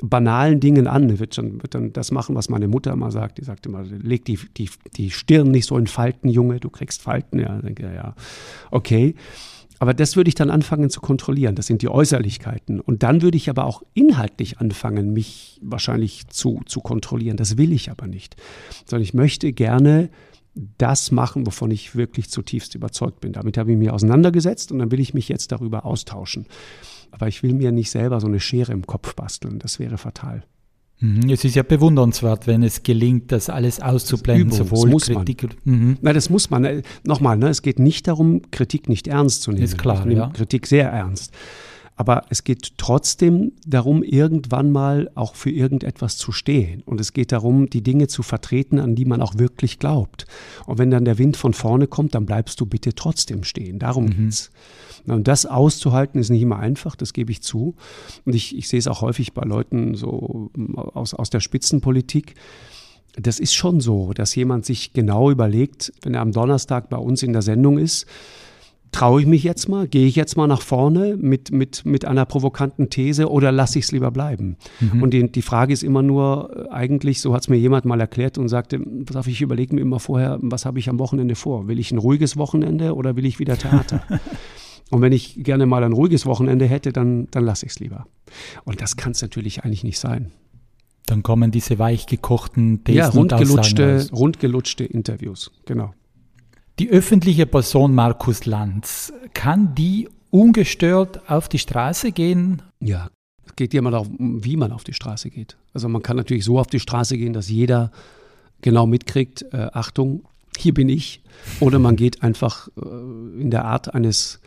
[0.03, 1.19] banalen Dingen an.
[1.19, 3.37] Wird, schon, wird dann das machen, was meine Mutter immer sagt.
[3.37, 7.03] Die sagt immer, leg die, die, die Stirn nicht so in Falten, Junge, du kriegst
[7.03, 7.39] Falten.
[7.39, 8.15] Ja, denke, ja,
[8.71, 9.15] okay.
[9.83, 11.57] Aber das würde ich dann anfangen zu kontrollieren.
[11.57, 12.79] Das sind die Äußerlichkeiten.
[12.79, 17.37] Und dann würde ich aber auch inhaltlich anfangen, mich wahrscheinlich zu, zu kontrollieren.
[17.37, 18.37] Das will ich aber nicht.
[18.87, 20.09] Sondern ich möchte gerne
[20.55, 23.33] das machen, wovon ich wirklich zutiefst überzeugt bin.
[23.33, 26.47] Damit habe ich mich auseinandergesetzt und dann will ich mich jetzt darüber austauschen.
[27.11, 29.59] Aber ich will mir nicht selber so eine Schere im Kopf basteln.
[29.59, 30.45] Das wäre fatal.
[31.03, 35.07] Mhm, es ist ja bewundernswert, wenn es gelingt, das alles auszublenden, das sowohl das muss
[35.07, 35.49] Kritik.
[35.65, 35.81] Man.
[35.81, 35.99] Mhm.
[36.01, 36.65] Nein, das muss man.
[36.65, 39.65] Äh, nochmal, ne, es geht nicht darum, Kritik nicht ernst zu nehmen.
[39.65, 40.29] Ist klar, ich ja.
[40.29, 41.33] Kritik sehr ernst.
[42.03, 46.83] Aber es geht trotzdem darum, irgendwann mal auch für irgendetwas zu stehen.
[46.83, 50.27] Und es geht darum, die Dinge zu vertreten, an die man auch wirklich glaubt.
[50.67, 53.79] Und wenn dann der Wind von vorne kommt, dann bleibst du bitte trotzdem stehen.
[53.79, 54.17] Darum mhm.
[54.17, 54.51] geht's.
[55.07, 57.77] Und das auszuhalten ist nicht immer einfach, das gebe ich zu.
[58.25, 62.35] Und ich, ich sehe es auch häufig bei Leuten so aus, aus der Spitzenpolitik.
[63.15, 67.23] Das ist schon so, dass jemand sich genau überlegt, wenn er am Donnerstag bei uns
[67.23, 68.07] in der Sendung ist,
[68.93, 72.27] traue ich mich jetzt mal, gehe ich jetzt mal nach vorne mit, mit, mit einer
[72.27, 74.57] provokanten These oder lasse ich es lieber bleiben?
[74.81, 75.03] Mhm.
[75.03, 78.01] Und die, die Frage ist immer nur, äh, eigentlich, so hat es mir jemand mal
[78.01, 81.35] erklärt und sagte, pass auf, ich überlege mir immer vorher, was habe ich am Wochenende
[81.35, 81.69] vor?
[81.69, 84.03] Will ich ein ruhiges Wochenende oder will ich wieder Theater?
[84.91, 88.07] Und wenn ich gerne mal ein ruhiges Wochenende hätte, dann, dann lasse ich es lieber.
[88.65, 90.33] Und das kann es natürlich eigentlich nicht sein.
[91.07, 95.95] Dann kommen diese weich gekochten Thesen ja, rundgelutschte, rundgelutschte Interviews, genau.
[96.79, 102.63] Die öffentliche Person Markus Lanz, kann die ungestört auf die Straße gehen?
[102.81, 103.11] Ja,
[103.47, 105.57] es geht ja mal darum, wie man auf die Straße geht.
[105.75, 107.93] Also man kann natürlich so auf die Straße gehen, dass jeder
[108.63, 110.25] genau mitkriegt, äh, Achtung,
[110.57, 111.23] hier bin ich.
[111.61, 114.41] Oder man geht einfach äh, in der Art eines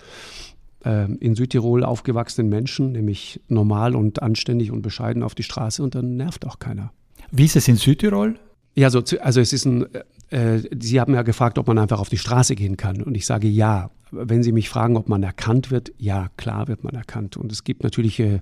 [0.83, 5.93] äh, in Südtirol aufgewachsenen Menschen, nämlich normal und anständig und bescheiden auf die Straße und
[5.93, 6.91] dann nervt auch keiner.
[7.31, 8.39] Wie ist es in Südtirol?
[8.75, 9.85] Ja, so, also es ist ein,
[10.29, 13.01] äh, Sie haben ja gefragt, ob man einfach auf die Straße gehen kann.
[13.01, 13.89] Und ich sage ja.
[14.11, 17.35] Wenn Sie mich fragen, ob man erkannt wird, ja, klar wird man erkannt.
[17.35, 18.39] Und es gibt natürlich äh,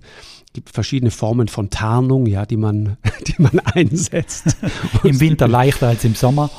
[0.52, 4.58] gibt verschiedene Formen von Tarnung, ja, die man, die man einsetzt.
[5.04, 6.52] Im Winter leichter als im Sommer.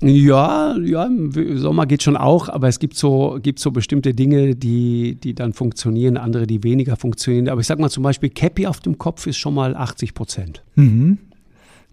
[0.00, 4.54] Ja, ja, im Sommer geht schon auch, aber es gibt so, gibt so bestimmte Dinge,
[4.54, 7.48] die, die dann funktionieren, andere, die weniger funktionieren.
[7.48, 10.62] Aber ich sag mal zum Beispiel, Cappy auf dem Kopf ist schon mal 80 Prozent.
[10.74, 11.18] Mhm.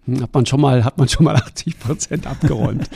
[0.06, 2.90] Hm, hat man schon mal, hat man schon mal 80 Prozent abgeräumt.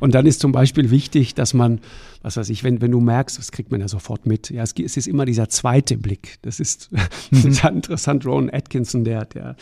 [0.00, 1.80] und dann ist zum Beispiel wichtig, dass man,
[2.22, 4.50] was weiß ich, wenn, wenn du merkst, das kriegt man ja sofort mit.
[4.50, 6.38] Ja, es, es ist immer dieser zweite Blick.
[6.42, 6.90] Das ist
[7.30, 7.42] mhm.
[7.42, 8.26] total interessant.
[8.26, 9.56] Ron Atkinson, der, der,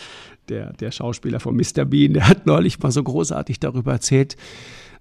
[0.48, 1.84] der, der Schauspieler von Mr.
[1.84, 4.36] Bean, der hat neulich mal so großartig darüber erzählt,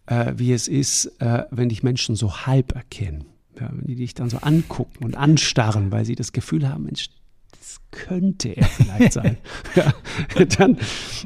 [0.06, 3.26] äh, wie es ist, äh, wenn dich Menschen so halb erkennen.
[3.60, 7.10] Ja, wenn die dich dann so angucken und anstarren, weil sie das Gefühl haben, Mensch,
[7.52, 9.38] das könnte er vielleicht sein.
[9.76, 9.94] ja,
[10.58, 10.78] dann,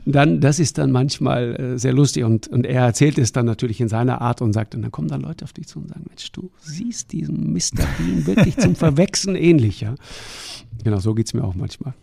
[0.06, 3.82] dann, das ist dann manchmal äh, sehr lustig und, und er erzählt es dann natürlich
[3.82, 6.06] in seiner Art und sagt, und dann kommen dann Leute auf dich zu und sagen,
[6.08, 7.86] Mensch, du siehst diesen Mr.
[7.98, 9.82] Bean wirklich zum Verwechseln ähnlich.
[9.82, 9.96] Ja?
[10.84, 11.94] Genau, so geht es mir auch manchmal.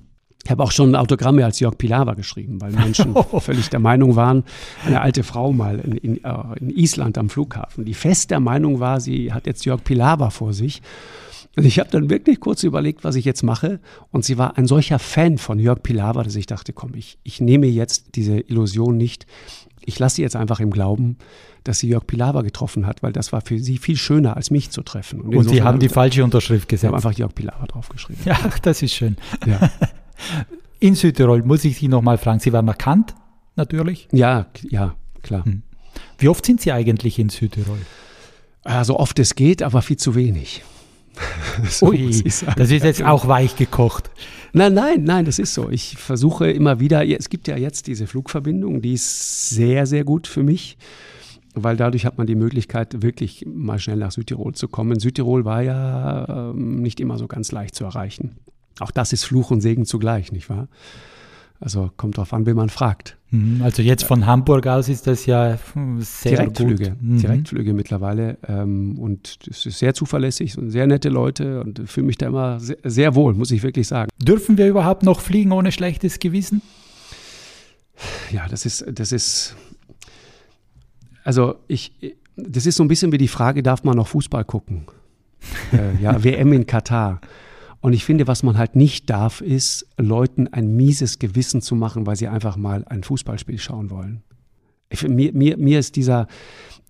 [0.45, 4.45] Ich habe auch schon Autogramme als Jörg Pilawa geschrieben, weil Menschen völlig der Meinung waren,
[4.87, 8.81] eine alte Frau mal in, in, äh, in, Island am Flughafen, die fest der Meinung
[8.81, 10.81] war, sie hat jetzt Jörg Pilawa vor sich.
[11.57, 13.81] Und ich habe dann wirklich kurz überlegt, was ich jetzt mache.
[14.11, 17.41] Und sie war ein solcher Fan von Jörg Pilawa, dass ich dachte, komm, ich, ich
[17.41, 19.27] nehme jetzt diese Illusion nicht
[19.85, 21.19] Ich lasse sie jetzt einfach im Glauben,
[21.65, 24.71] dass sie Jörg Pilawa getroffen hat, weil das war für sie viel schöner, als mich
[24.71, 25.21] zu treffen.
[25.21, 26.85] Und, Und Sie haben die falsche Unterschrift gesetzt.
[26.85, 28.23] Ich habe einfach Jörg Pilawa draufgeschrieben.
[28.25, 29.17] Ja, das ist schön.
[29.47, 29.71] Ja.
[30.79, 33.15] In Südtirol muss ich Sie nochmal fragen, Sie waren erkannt,
[33.57, 34.09] natürlich?
[34.13, 35.45] Ja, ja, klar.
[35.45, 35.63] Hm.
[36.17, 37.79] Wie oft sind Sie eigentlich in Südtirol?
[38.67, 40.63] Ja, so oft es geht, aber viel zu wenig.
[41.69, 42.23] so Ui,
[42.57, 44.11] das ist jetzt auch weich gekocht.
[44.53, 45.71] Nein, nein, nein, das ist so.
[45.71, 50.27] Ich versuche immer wieder, es gibt ja jetzt diese Flugverbindung, die ist sehr, sehr gut
[50.27, 50.77] für mich,
[51.55, 54.99] weil dadurch hat man die Möglichkeit, wirklich mal schnell nach Südtirol zu kommen.
[54.99, 58.37] Südtirol war ja ähm, nicht immer so ganz leicht zu erreichen.
[58.81, 60.69] Auch das ist Fluch und Segen zugleich, nicht wahr?
[61.61, 63.19] Also kommt darauf an, wen man fragt.
[63.31, 65.59] Mhm, also jetzt von Hamburg aus ist das ja
[65.99, 67.03] sehr Direktflüge, gut.
[67.03, 67.19] Mhm.
[67.19, 72.17] Direktflüge mittlerweile ähm, und es ist sehr zuverlässig und sehr nette Leute und fühle mich
[72.17, 74.11] da immer sehr, sehr, wohl, muss ich wirklich sagen.
[74.19, 76.63] Dürfen wir überhaupt noch fliegen ohne schlechtes Gewissen?
[78.33, 79.55] Ja, das ist, das ist,
[81.25, 81.93] also ich,
[82.37, 84.87] das ist so ein bisschen wie die Frage, darf man noch Fußball gucken?
[85.73, 87.21] äh, ja, WM in Katar.
[87.81, 92.07] Und ich finde, was man halt nicht darf, ist, Leuten ein mieses Gewissen zu machen,
[92.07, 94.23] weil sie einfach mal ein Fußballspiel schauen wollen.
[94.91, 96.27] Ich, mir, mir, mir ist dieser,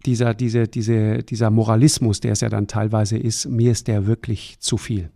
[0.05, 4.59] dieser, diese, diese, dieser Moralismus, der es ja dann teilweise ist, mir ist der wirklich
[4.59, 5.11] zu viel.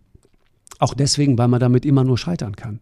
[0.79, 2.79] Auch deswegen, weil man damit immer nur scheitern kann.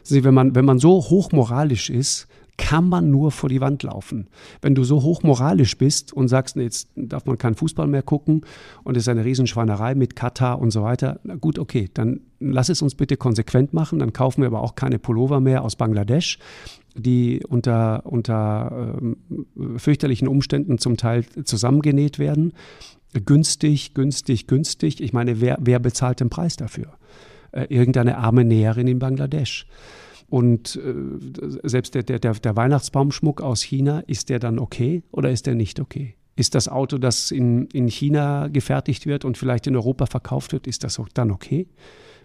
[0.00, 2.26] Also wenn man, wenn man so hochmoralisch ist,
[2.58, 4.26] kann man nur vor die Wand laufen.
[4.60, 8.42] Wenn du so hochmoralisch bist und sagst, nee, jetzt darf man keinen Fußball mehr gucken
[8.84, 12.68] und es ist eine Riesenschweinerei mit Katar und so weiter, na gut, okay, dann lass
[12.68, 16.38] es uns bitte konsequent machen, dann kaufen wir aber auch keine Pullover mehr aus Bangladesch,
[16.94, 22.52] die unter, unter äh, fürchterlichen Umständen zum Teil zusammengenäht werden.
[23.24, 25.00] Günstig, günstig, günstig.
[25.00, 26.88] Ich meine, wer, wer bezahlt den Preis dafür?
[27.52, 29.66] Äh, irgendeine arme Näherin in Bangladesch.
[30.28, 35.46] Und äh, selbst der, der, der Weihnachtsbaumschmuck aus China, ist der dann okay oder ist
[35.46, 36.16] der nicht okay?
[36.36, 40.66] Ist das Auto, das in, in China gefertigt wird und vielleicht in Europa verkauft wird,
[40.66, 41.66] ist das dann okay?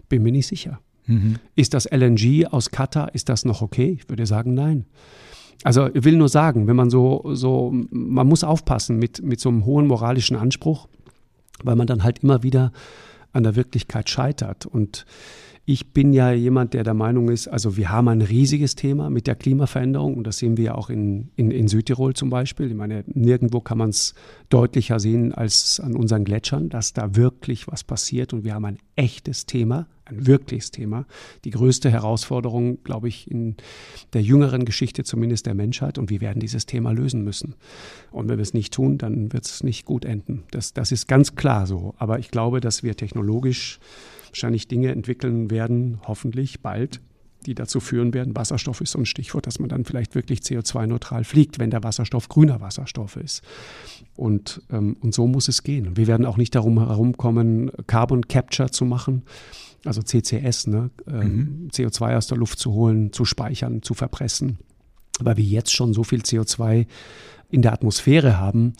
[0.08, 0.80] Bin mir nicht sicher.
[1.06, 1.36] Mhm.
[1.56, 3.98] Ist das LNG aus Katar, ist das noch okay?
[3.98, 4.84] Ich würde sagen, nein.
[5.62, 9.48] Also ich will nur sagen, wenn man so, so man muss aufpassen mit, mit so
[9.48, 10.88] einem hohen moralischen Anspruch,
[11.62, 12.72] weil man dann halt immer wieder
[13.32, 14.66] an der Wirklichkeit scheitert.
[14.66, 15.06] Und
[15.66, 19.26] ich bin ja jemand, der der Meinung ist, also wir haben ein riesiges Thema mit
[19.26, 22.68] der Klimaveränderung und das sehen wir ja auch in, in, in Südtirol zum Beispiel.
[22.68, 24.14] Ich meine, nirgendwo kann man es
[24.50, 28.78] deutlicher sehen als an unseren Gletschern, dass da wirklich was passiert und wir haben ein
[28.94, 31.06] echtes Thema, ein wirkliches Thema.
[31.46, 33.56] Die größte Herausforderung, glaube ich, in
[34.12, 37.54] der jüngeren Geschichte zumindest der Menschheit und wir werden dieses Thema lösen müssen.
[38.10, 40.42] Und wenn wir es nicht tun, dann wird es nicht gut enden.
[40.50, 41.94] Das, das ist ganz klar so.
[41.96, 43.80] Aber ich glaube, dass wir technologisch
[44.34, 47.00] wahrscheinlich Dinge entwickeln werden, hoffentlich bald,
[47.46, 51.22] die dazu führen werden, Wasserstoff ist so ein Stichwort, dass man dann vielleicht wirklich CO2-neutral
[51.22, 53.42] fliegt, wenn der Wasserstoff grüner Wasserstoff ist.
[54.16, 55.96] Und, ähm, und so muss es gehen.
[55.96, 59.22] Wir werden auch nicht darum herumkommen, Carbon Capture zu machen,
[59.84, 60.90] also CCS, ne?
[61.06, 61.68] ähm, mhm.
[61.72, 64.58] CO2 aus der Luft zu holen, zu speichern, zu verpressen,
[65.20, 66.86] weil wir jetzt schon so viel CO2
[67.54, 68.74] in der Atmosphäre haben,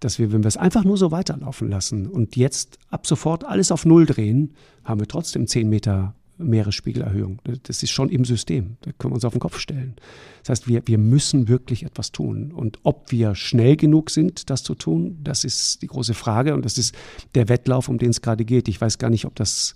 [0.00, 3.72] dass wir, wenn wir es einfach nur so weiterlaufen lassen und jetzt ab sofort alles
[3.72, 4.52] auf Null drehen,
[4.84, 7.40] haben wir trotzdem 10 Meter Meeresspiegelerhöhung.
[7.62, 8.76] Das ist schon im System.
[8.82, 9.94] Da können wir uns auf den Kopf stellen.
[10.42, 12.52] Das heißt, wir, wir müssen wirklich etwas tun.
[12.52, 16.54] Und ob wir schnell genug sind, das zu tun, das ist die große Frage.
[16.54, 16.94] Und das ist
[17.34, 18.68] der Wettlauf, um den es gerade geht.
[18.68, 19.74] Ich weiß gar nicht, ob das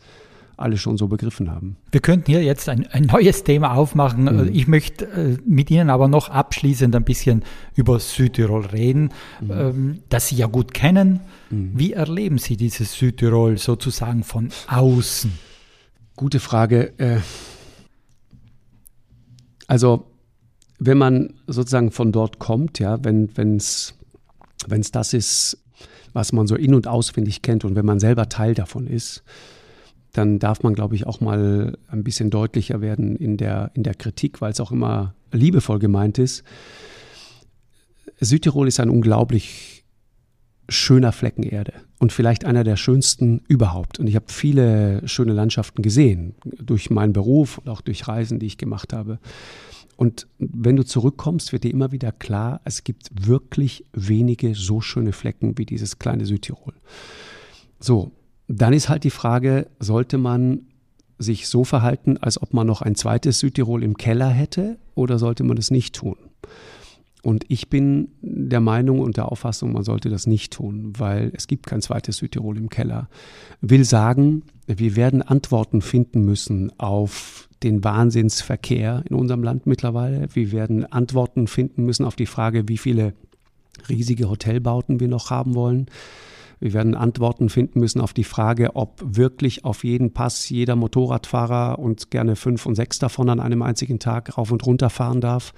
[0.60, 1.76] alle schon so begriffen haben.
[1.90, 4.24] Wir könnten hier jetzt ein, ein neues Thema aufmachen.
[4.24, 4.50] Mhm.
[4.52, 7.44] Ich möchte äh, mit Ihnen aber noch abschließend ein bisschen
[7.74, 9.50] über Südtirol reden, mhm.
[9.50, 11.20] ähm, das Sie ja gut kennen.
[11.50, 11.72] Mhm.
[11.74, 15.32] Wie erleben Sie dieses Südtirol sozusagen von außen?
[16.16, 16.92] Gute Frage.
[16.98, 17.18] Äh,
[19.66, 20.06] also
[20.78, 23.94] wenn man sozusagen von dort kommt, ja, wenn es
[24.92, 25.58] das ist,
[26.12, 29.22] was man so in- und auswendig kennt und wenn man selber Teil davon ist,
[30.12, 33.94] dann darf man, glaube ich, auch mal ein bisschen deutlicher werden in der, in der
[33.94, 36.42] Kritik, weil es auch immer liebevoll gemeint ist.
[38.20, 39.84] Südtirol ist ein unglaublich
[40.68, 43.98] schöner Flecken Erde und vielleicht einer der schönsten überhaupt.
[43.98, 48.46] Und ich habe viele schöne Landschaften gesehen, durch meinen Beruf und auch durch Reisen, die
[48.46, 49.18] ich gemacht habe.
[49.96, 55.12] Und wenn du zurückkommst, wird dir immer wieder klar, es gibt wirklich wenige so schöne
[55.12, 56.72] Flecken wie dieses kleine Südtirol.
[57.80, 58.12] So,
[58.52, 60.62] dann ist halt die Frage, sollte man
[61.18, 65.44] sich so verhalten, als ob man noch ein zweites Südtirol im Keller hätte oder sollte
[65.44, 66.16] man es nicht tun?
[67.22, 71.46] Und ich bin der Meinung und der Auffassung, man sollte das nicht tun, weil es
[71.46, 73.08] gibt kein zweites Südtirol im Keller.
[73.60, 80.28] Will sagen, Wir werden Antworten finden müssen auf den Wahnsinnsverkehr in unserem Land mittlerweile.
[80.32, 83.12] Wir werden Antworten finden müssen auf die Frage, wie viele
[83.88, 85.86] riesige Hotelbauten wir noch haben wollen.
[86.60, 91.78] Wir werden Antworten finden müssen auf die Frage, ob wirklich auf jeden Pass jeder Motorradfahrer
[91.78, 95.52] und gerne fünf und sechs davon an einem einzigen Tag rauf und runter fahren darf.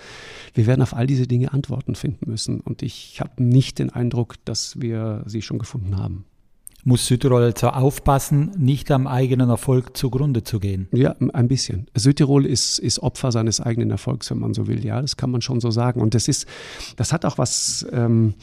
[0.55, 2.61] Wir werden auf all diese Dinge Antworten finden müssen.
[2.61, 6.25] Und ich habe nicht den Eindruck, dass wir sie schon gefunden haben
[6.85, 10.89] muss Südtirol also aufpassen, nicht am eigenen Erfolg zugrunde zu gehen.
[10.93, 11.87] Ja, ein bisschen.
[11.95, 14.85] Südtirol ist, ist Opfer seines eigenen Erfolgs, wenn man so will.
[14.85, 16.01] Ja, das kann man schon so sagen.
[16.01, 16.47] Und das ist,
[16.97, 18.35] das hat auch was, ähm,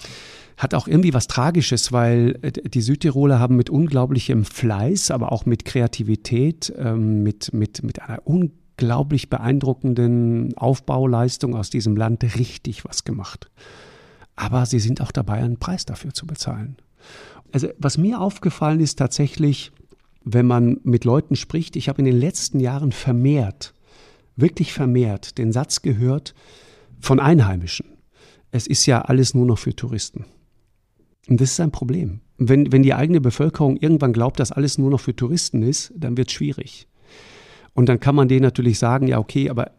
[0.59, 5.45] hat auch irgendwie was Tragisches, weil äh, die Südtiroler haben mit unglaublichem Fleiß, aber auch
[5.45, 13.05] mit Kreativität, ähm, mit, mit, mit einer unglaublich beeindruckenden Aufbauleistung aus diesem Land richtig was
[13.05, 13.49] gemacht.
[14.35, 16.75] Aber sie sind auch dabei, einen Preis dafür zu bezahlen.
[17.53, 19.71] Also was mir aufgefallen ist tatsächlich,
[20.25, 23.73] wenn man mit Leuten spricht, ich habe in den letzten Jahren vermehrt,
[24.35, 26.35] wirklich vermehrt den Satz gehört
[26.99, 27.85] von Einheimischen.
[28.51, 30.25] Es ist ja alles nur noch für Touristen.
[31.29, 32.21] Und das ist ein Problem.
[32.37, 36.17] Wenn, wenn die eigene Bevölkerung irgendwann glaubt, dass alles nur noch für Touristen ist, dann
[36.17, 36.87] wird es schwierig.
[37.73, 39.71] Und dann kann man denen natürlich sagen, ja, okay, aber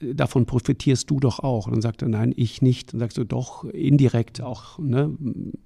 [0.00, 1.66] davon profitierst du doch auch.
[1.66, 2.92] Und dann sagt er, nein, ich nicht.
[2.92, 5.10] Dann sagst du doch indirekt auch ne,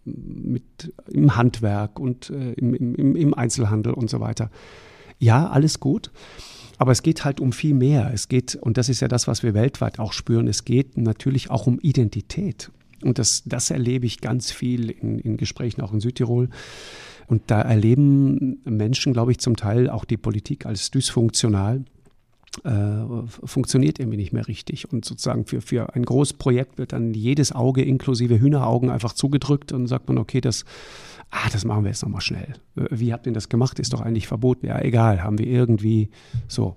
[0.04, 4.50] mit, im Handwerk und äh, im, im, im Einzelhandel und so weiter.
[5.18, 6.12] Ja, alles gut.
[6.78, 8.10] Aber es geht halt um viel mehr.
[8.14, 11.50] Es geht, und das ist ja das, was wir weltweit auch spüren, es geht natürlich
[11.50, 12.70] auch um Identität.
[13.02, 16.48] Und das, das erlebe ich ganz viel in, in Gesprächen auch in Südtirol.
[17.26, 21.84] Und da erleben Menschen, glaube ich, zum Teil auch die Politik als dysfunktional
[22.64, 24.92] äh, funktioniert irgendwie nicht mehr richtig.
[24.92, 29.72] Und sozusagen für, für ein großes Projekt wird dann jedes Auge inklusive Hühneraugen einfach zugedrückt
[29.72, 30.64] und sagt man, okay, das,
[31.30, 32.54] ah, das machen wir jetzt nochmal schnell.
[32.76, 33.78] Äh, wie habt ihr das gemacht?
[33.78, 34.66] Ist doch eigentlich verboten.
[34.66, 36.10] Ja, egal, haben wir irgendwie
[36.48, 36.76] so.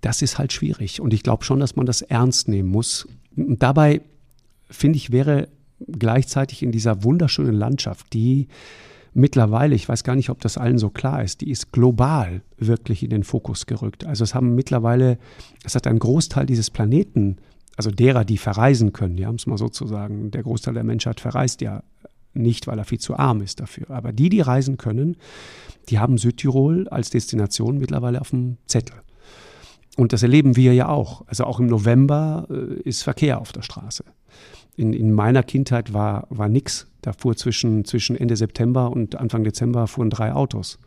[0.00, 1.00] Das ist halt schwierig.
[1.00, 3.06] Und ich glaube schon, dass man das ernst nehmen muss.
[3.36, 4.00] Und dabei,
[4.70, 5.48] finde ich, wäre
[5.86, 8.48] gleichzeitig in dieser wunderschönen Landschaft, die
[9.14, 13.02] mittlerweile, ich weiß gar nicht, ob das allen so klar ist, die ist global wirklich
[13.02, 14.06] in den Fokus gerückt.
[14.06, 15.18] Also es haben mittlerweile,
[15.64, 17.36] es hat ein Großteil dieses Planeten,
[17.76, 20.84] also derer, die verreisen können, ja, um es mal so zu sagen, der Großteil der
[20.84, 21.82] Menschheit verreist ja
[22.34, 23.90] nicht, weil er viel zu arm ist dafür.
[23.90, 25.16] Aber die, die reisen können,
[25.88, 28.96] die haben Südtirol als Destination mittlerweile auf dem Zettel.
[29.98, 31.24] Und das erleben wir ja auch.
[31.26, 34.04] Also auch im November äh, ist Verkehr auf der Straße.
[34.76, 36.86] In, in meiner Kindheit war, war nichts.
[37.02, 40.78] Da fuhr zwischen, zwischen Ende September und Anfang Dezember fuhren drei Autos.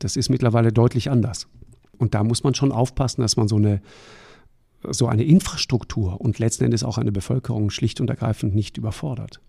[0.00, 1.46] Das ist mittlerweile deutlich anders.
[1.96, 3.80] Und da muss man schon aufpassen, dass man so eine,
[4.82, 9.40] so eine Infrastruktur und letzten Endes auch eine Bevölkerung schlicht und ergreifend nicht überfordert.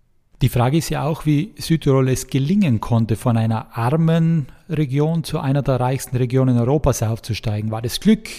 [0.45, 5.39] Die Frage ist ja auch, wie Südtirol es gelingen konnte, von einer armen Region zu
[5.39, 7.71] einer der reichsten Regionen Europas aufzusteigen.
[7.71, 8.29] War das Glück?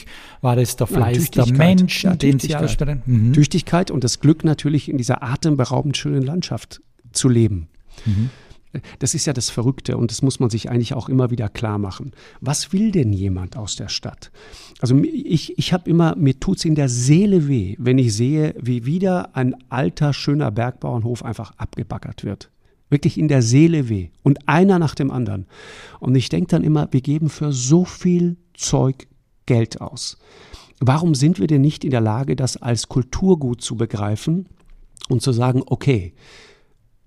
[0.41, 3.03] War das der Fleiß ja, der Menschen, ja, den Sie aussprechen?
[3.07, 3.33] Mhm.
[3.33, 7.67] Tüchtigkeit und das Glück natürlich in dieser atemberaubend schönen Landschaft zu leben.
[8.05, 8.31] Mhm.
[8.99, 11.79] Das ist ja das Verrückte und das muss man sich eigentlich auch immer wieder klar
[11.79, 12.13] machen.
[12.41, 14.31] Was will denn jemand aus der Stadt?
[14.81, 18.55] Also ich, ich habe immer, mir tut es in der Seele weh, wenn ich sehe,
[18.61, 22.51] wie wieder ein alter, schöner Bergbauernhof einfach abgebaggert wird.
[22.89, 24.11] Wirklich in der Seele weh.
[24.23, 25.47] Und einer nach dem anderen.
[25.99, 29.09] Und ich denke dann immer, wir geben für so viel Zeug
[29.47, 30.19] Geld aus.
[30.81, 34.47] Warum sind wir denn nicht in der Lage, das als Kulturgut zu begreifen
[35.09, 36.13] und zu sagen, okay,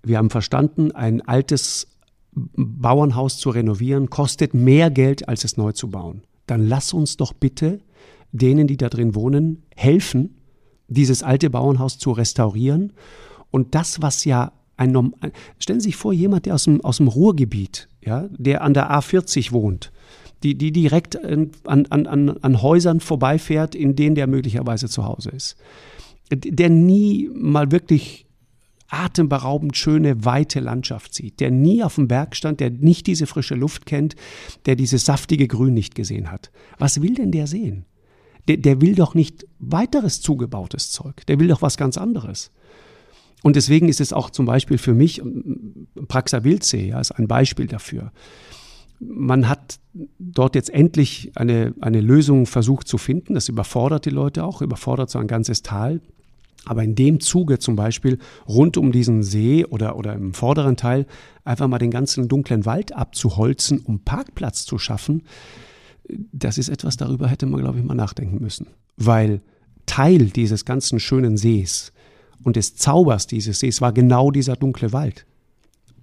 [0.04, 1.88] wir haben verstanden, ein altes
[2.32, 6.22] Bauernhaus zu renovieren kostet mehr Geld, als es neu zu bauen.
[6.48, 7.82] Dann lass uns doch bitte
[8.32, 10.36] denen, die da drin wohnen, helfen,
[10.88, 12.94] dieses alte Bauernhaus zu restaurieren.
[13.52, 15.14] Und das, was ja ein,
[15.60, 18.92] stellen Sie sich vor, jemand, der aus dem, aus dem Ruhrgebiet, ja, der an der
[18.92, 19.92] A40 wohnt,
[20.44, 25.32] die, die direkt an, an, an, an Häusern vorbeifährt, in denen der möglicherweise zu Hause
[25.32, 25.58] ist,
[26.32, 28.29] der nie mal wirklich
[28.90, 33.56] atemberaubend schöne, weite Landschaft sieht, der nie auf dem Berg stand, der nicht diese frische
[33.56, 34.16] Luft kennt,
[34.66, 36.52] der dieses saftige Grün nicht gesehen hat.
[36.78, 37.86] Was will denn der sehen?
[38.48, 42.52] Der, der will doch nicht weiteres zugebautes Zeug, der will doch was ganz anderes.
[43.42, 45.22] Und deswegen ist es auch zum Beispiel für mich,
[46.08, 48.12] Praxa Wildsee ja, ist ein Beispiel dafür.
[49.00, 49.80] Man hat
[50.18, 53.36] dort jetzt endlich eine, eine Lösung versucht zu finden.
[53.36, 56.02] Das überfordert die Leute auch, überfordert so ein ganzes Tal.
[56.66, 61.06] Aber in dem Zuge zum Beispiel rund um diesen See oder, oder im vorderen Teil
[61.44, 65.24] einfach mal den ganzen dunklen Wald abzuholzen, um Parkplatz zu schaffen,
[66.32, 68.68] das ist etwas, darüber hätte man, glaube ich, mal nachdenken müssen.
[68.98, 69.42] Weil
[69.86, 71.92] Teil dieses ganzen schönen Sees
[72.44, 75.26] und des Zaubers dieses Sees war genau dieser dunkle Wald.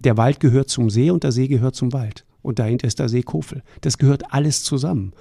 [0.01, 2.26] Der Wald gehört zum See und der See gehört zum Wald.
[2.47, 3.63] Und dahinter ist der See Kofel.
[3.81, 5.13] Das gehört alles zusammen.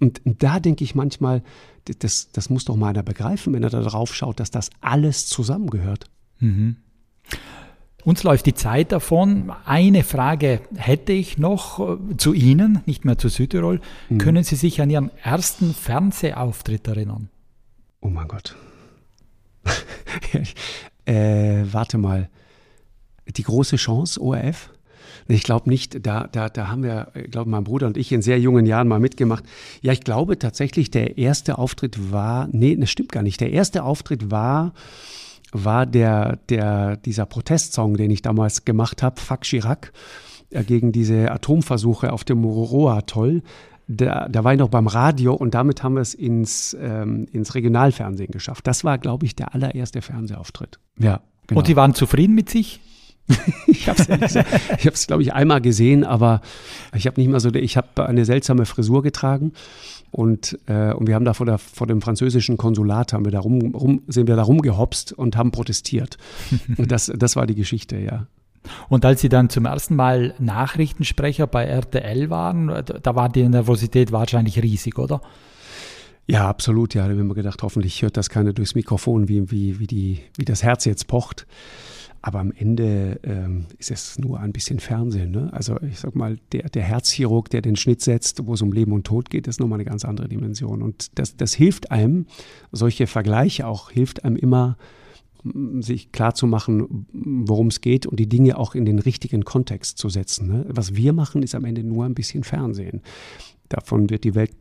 [0.00, 1.42] Und da denke ich manchmal,
[1.84, 5.26] das, das muss doch mal einer begreifen, wenn er da drauf schaut, dass das alles
[5.26, 6.06] zusammengehört.
[6.40, 6.76] Mhm.
[8.04, 9.50] Uns läuft die Zeit davon.
[9.64, 13.80] Eine Frage hätte ich noch äh, zu Ihnen, nicht mehr zu Südtirol.
[14.10, 14.18] Mhm.
[14.18, 17.30] Können Sie sich an Ihren ersten Fernsehauftritt erinnern?
[18.00, 18.56] Oh mein Gott.
[21.06, 22.28] äh, warte mal.
[23.26, 24.70] Die große Chance, ORF?
[25.26, 28.20] Ich glaube nicht, da, da, da haben wir, ich glaube, mein Bruder und ich in
[28.20, 29.44] sehr jungen Jahren mal mitgemacht.
[29.80, 33.40] Ja, ich glaube tatsächlich, der erste Auftritt war, nee, das stimmt gar nicht.
[33.40, 34.74] Der erste Auftritt war,
[35.52, 39.92] war der, der, dieser Protestsong, den ich damals gemacht habe, Fuck Chirac,
[40.50, 43.42] äh, gegen diese Atomversuche auf dem Mururoa-Atoll.
[43.86, 47.54] Da, da war ich noch beim Radio und damit haben wir es ins, ähm, ins
[47.54, 48.66] Regionalfernsehen geschafft.
[48.66, 50.78] Das war, glaube ich, der allererste Fernsehauftritt.
[50.98, 51.20] Ja.
[51.46, 51.60] Genau.
[51.60, 52.80] Und Sie waren zufrieden mit sich?
[53.66, 56.42] ich habe es, ich habe es, glaube ich, einmal gesehen, aber
[56.94, 59.52] ich habe nicht mal so, ich habe eine seltsame Frisur getragen
[60.10, 63.40] und, äh, und wir haben da vor, der, vor dem französischen Konsulat haben wir da
[63.40, 66.18] rum, rum, sind wir da rumgehopst und haben protestiert.
[66.76, 68.26] und das, das war die Geschichte, ja.
[68.88, 72.72] Und als Sie dann zum ersten Mal Nachrichtensprecher bei RTL waren,
[73.02, 75.20] da war die Nervosität wahrscheinlich riesig, oder?
[76.26, 76.94] Ja, absolut.
[76.94, 79.86] Ja, da habe ich mir gedacht, hoffentlich hört das keiner durchs Mikrofon, wie, wie, wie,
[79.86, 81.46] die, wie das Herz jetzt pocht.
[82.26, 85.30] Aber am Ende ähm, ist es nur ein bisschen Fernsehen.
[85.30, 85.50] Ne?
[85.52, 88.92] Also ich sag mal, der, der Herzchirurg, der den Schnitt setzt, wo es um Leben
[88.92, 90.80] und Tod geht, ist nochmal eine ganz andere Dimension.
[90.80, 92.24] Und das, das hilft einem,
[92.72, 94.78] solche Vergleiche auch, hilft einem immer,
[95.80, 99.98] sich klar zu machen, worum es geht und die Dinge auch in den richtigen Kontext
[99.98, 100.48] zu setzen.
[100.48, 100.64] Ne?
[100.70, 103.02] Was wir machen, ist am Ende nur ein bisschen Fernsehen.
[103.68, 104.54] Davon wird die Welt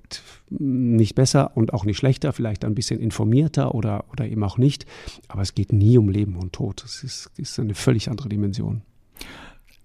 [0.50, 4.86] nicht besser und auch nicht schlechter, vielleicht ein bisschen informierter oder, oder eben auch nicht.
[5.28, 6.84] Aber es geht nie um Leben und Tod.
[6.84, 8.82] Das ist, ist eine völlig andere Dimension.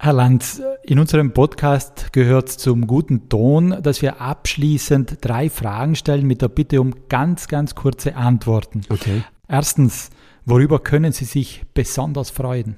[0.01, 6.25] Herr Lanz, in unserem Podcast gehört zum guten Ton, dass wir abschließend drei Fragen stellen
[6.25, 8.81] mit der Bitte um ganz, ganz kurze Antworten.
[8.87, 9.23] Okay.
[9.49, 10.09] Erstens,
[10.45, 12.77] worüber können Sie sich besonders freuen?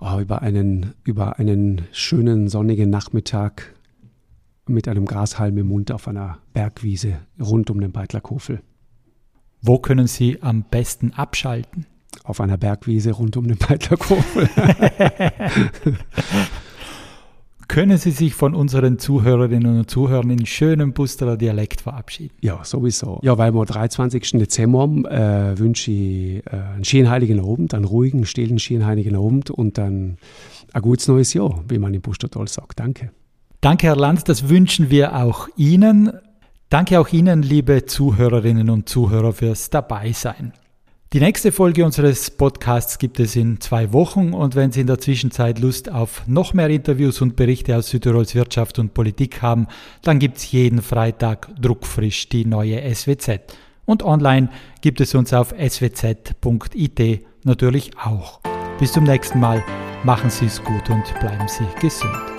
[0.00, 3.74] Oh, über, einen, über einen schönen sonnigen Nachmittag
[4.68, 8.60] mit einem Grashalm im Mund auf einer Bergwiese rund um den Beitlerkofel.
[9.60, 11.86] Wo können Sie am besten abschalten?
[12.24, 14.48] Auf einer Bergwiese rund um den Beitlerkofel.
[17.68, 22.34] können Sie sich von unseren Zuhörerinnen und Zuhörern in schönem Busteler Dialekt verabschieden?
[22.40, 23.20] Ja, sowieso.
[23.22, 24.32] Ja, weil am 23.
[24.32, 29.50] Dezember äh, wünsche ich äh, einen schönen heiligen Abend, einen ruhigen, stillen, schönen heiligen Abend
[29.50, 30.16] und dann
[30.72, 32.80] ein gutes neues Jahr, wie man im Bustertal sagt.
[32.80, 33.10] Danke.
[33.60, 36.12] Danke, Herr Lanz, das wünschen wir auch Ihnen.
[36.70, 40.52] Danke auch Ihnen, liebe Zuhörerinnen und Zuhörer, fürs Dabeisein.
[41.12, 44.98] Die nächste Folge unseres Podcasts gibt es in zwei Wochen und wenn Sie in der
[44.98, 49.66] Zwischenzeit Lust auf noch mehr Interviews und Berichte aus Südtirols Wirtschaft und Politik haben,
[50.02, 53.40] dann gibt es jeden Freitag druckfrisch die neue SWZ.
[53.86, 54.50] Und online
[54.82, 58.40] gibt es uns auf swz.it natürlich auch.
[58.78, 59.64] Bis zum nächsten Mal,
[60.04, 62.37] machen Sie es gut und bleiben Sie gesund.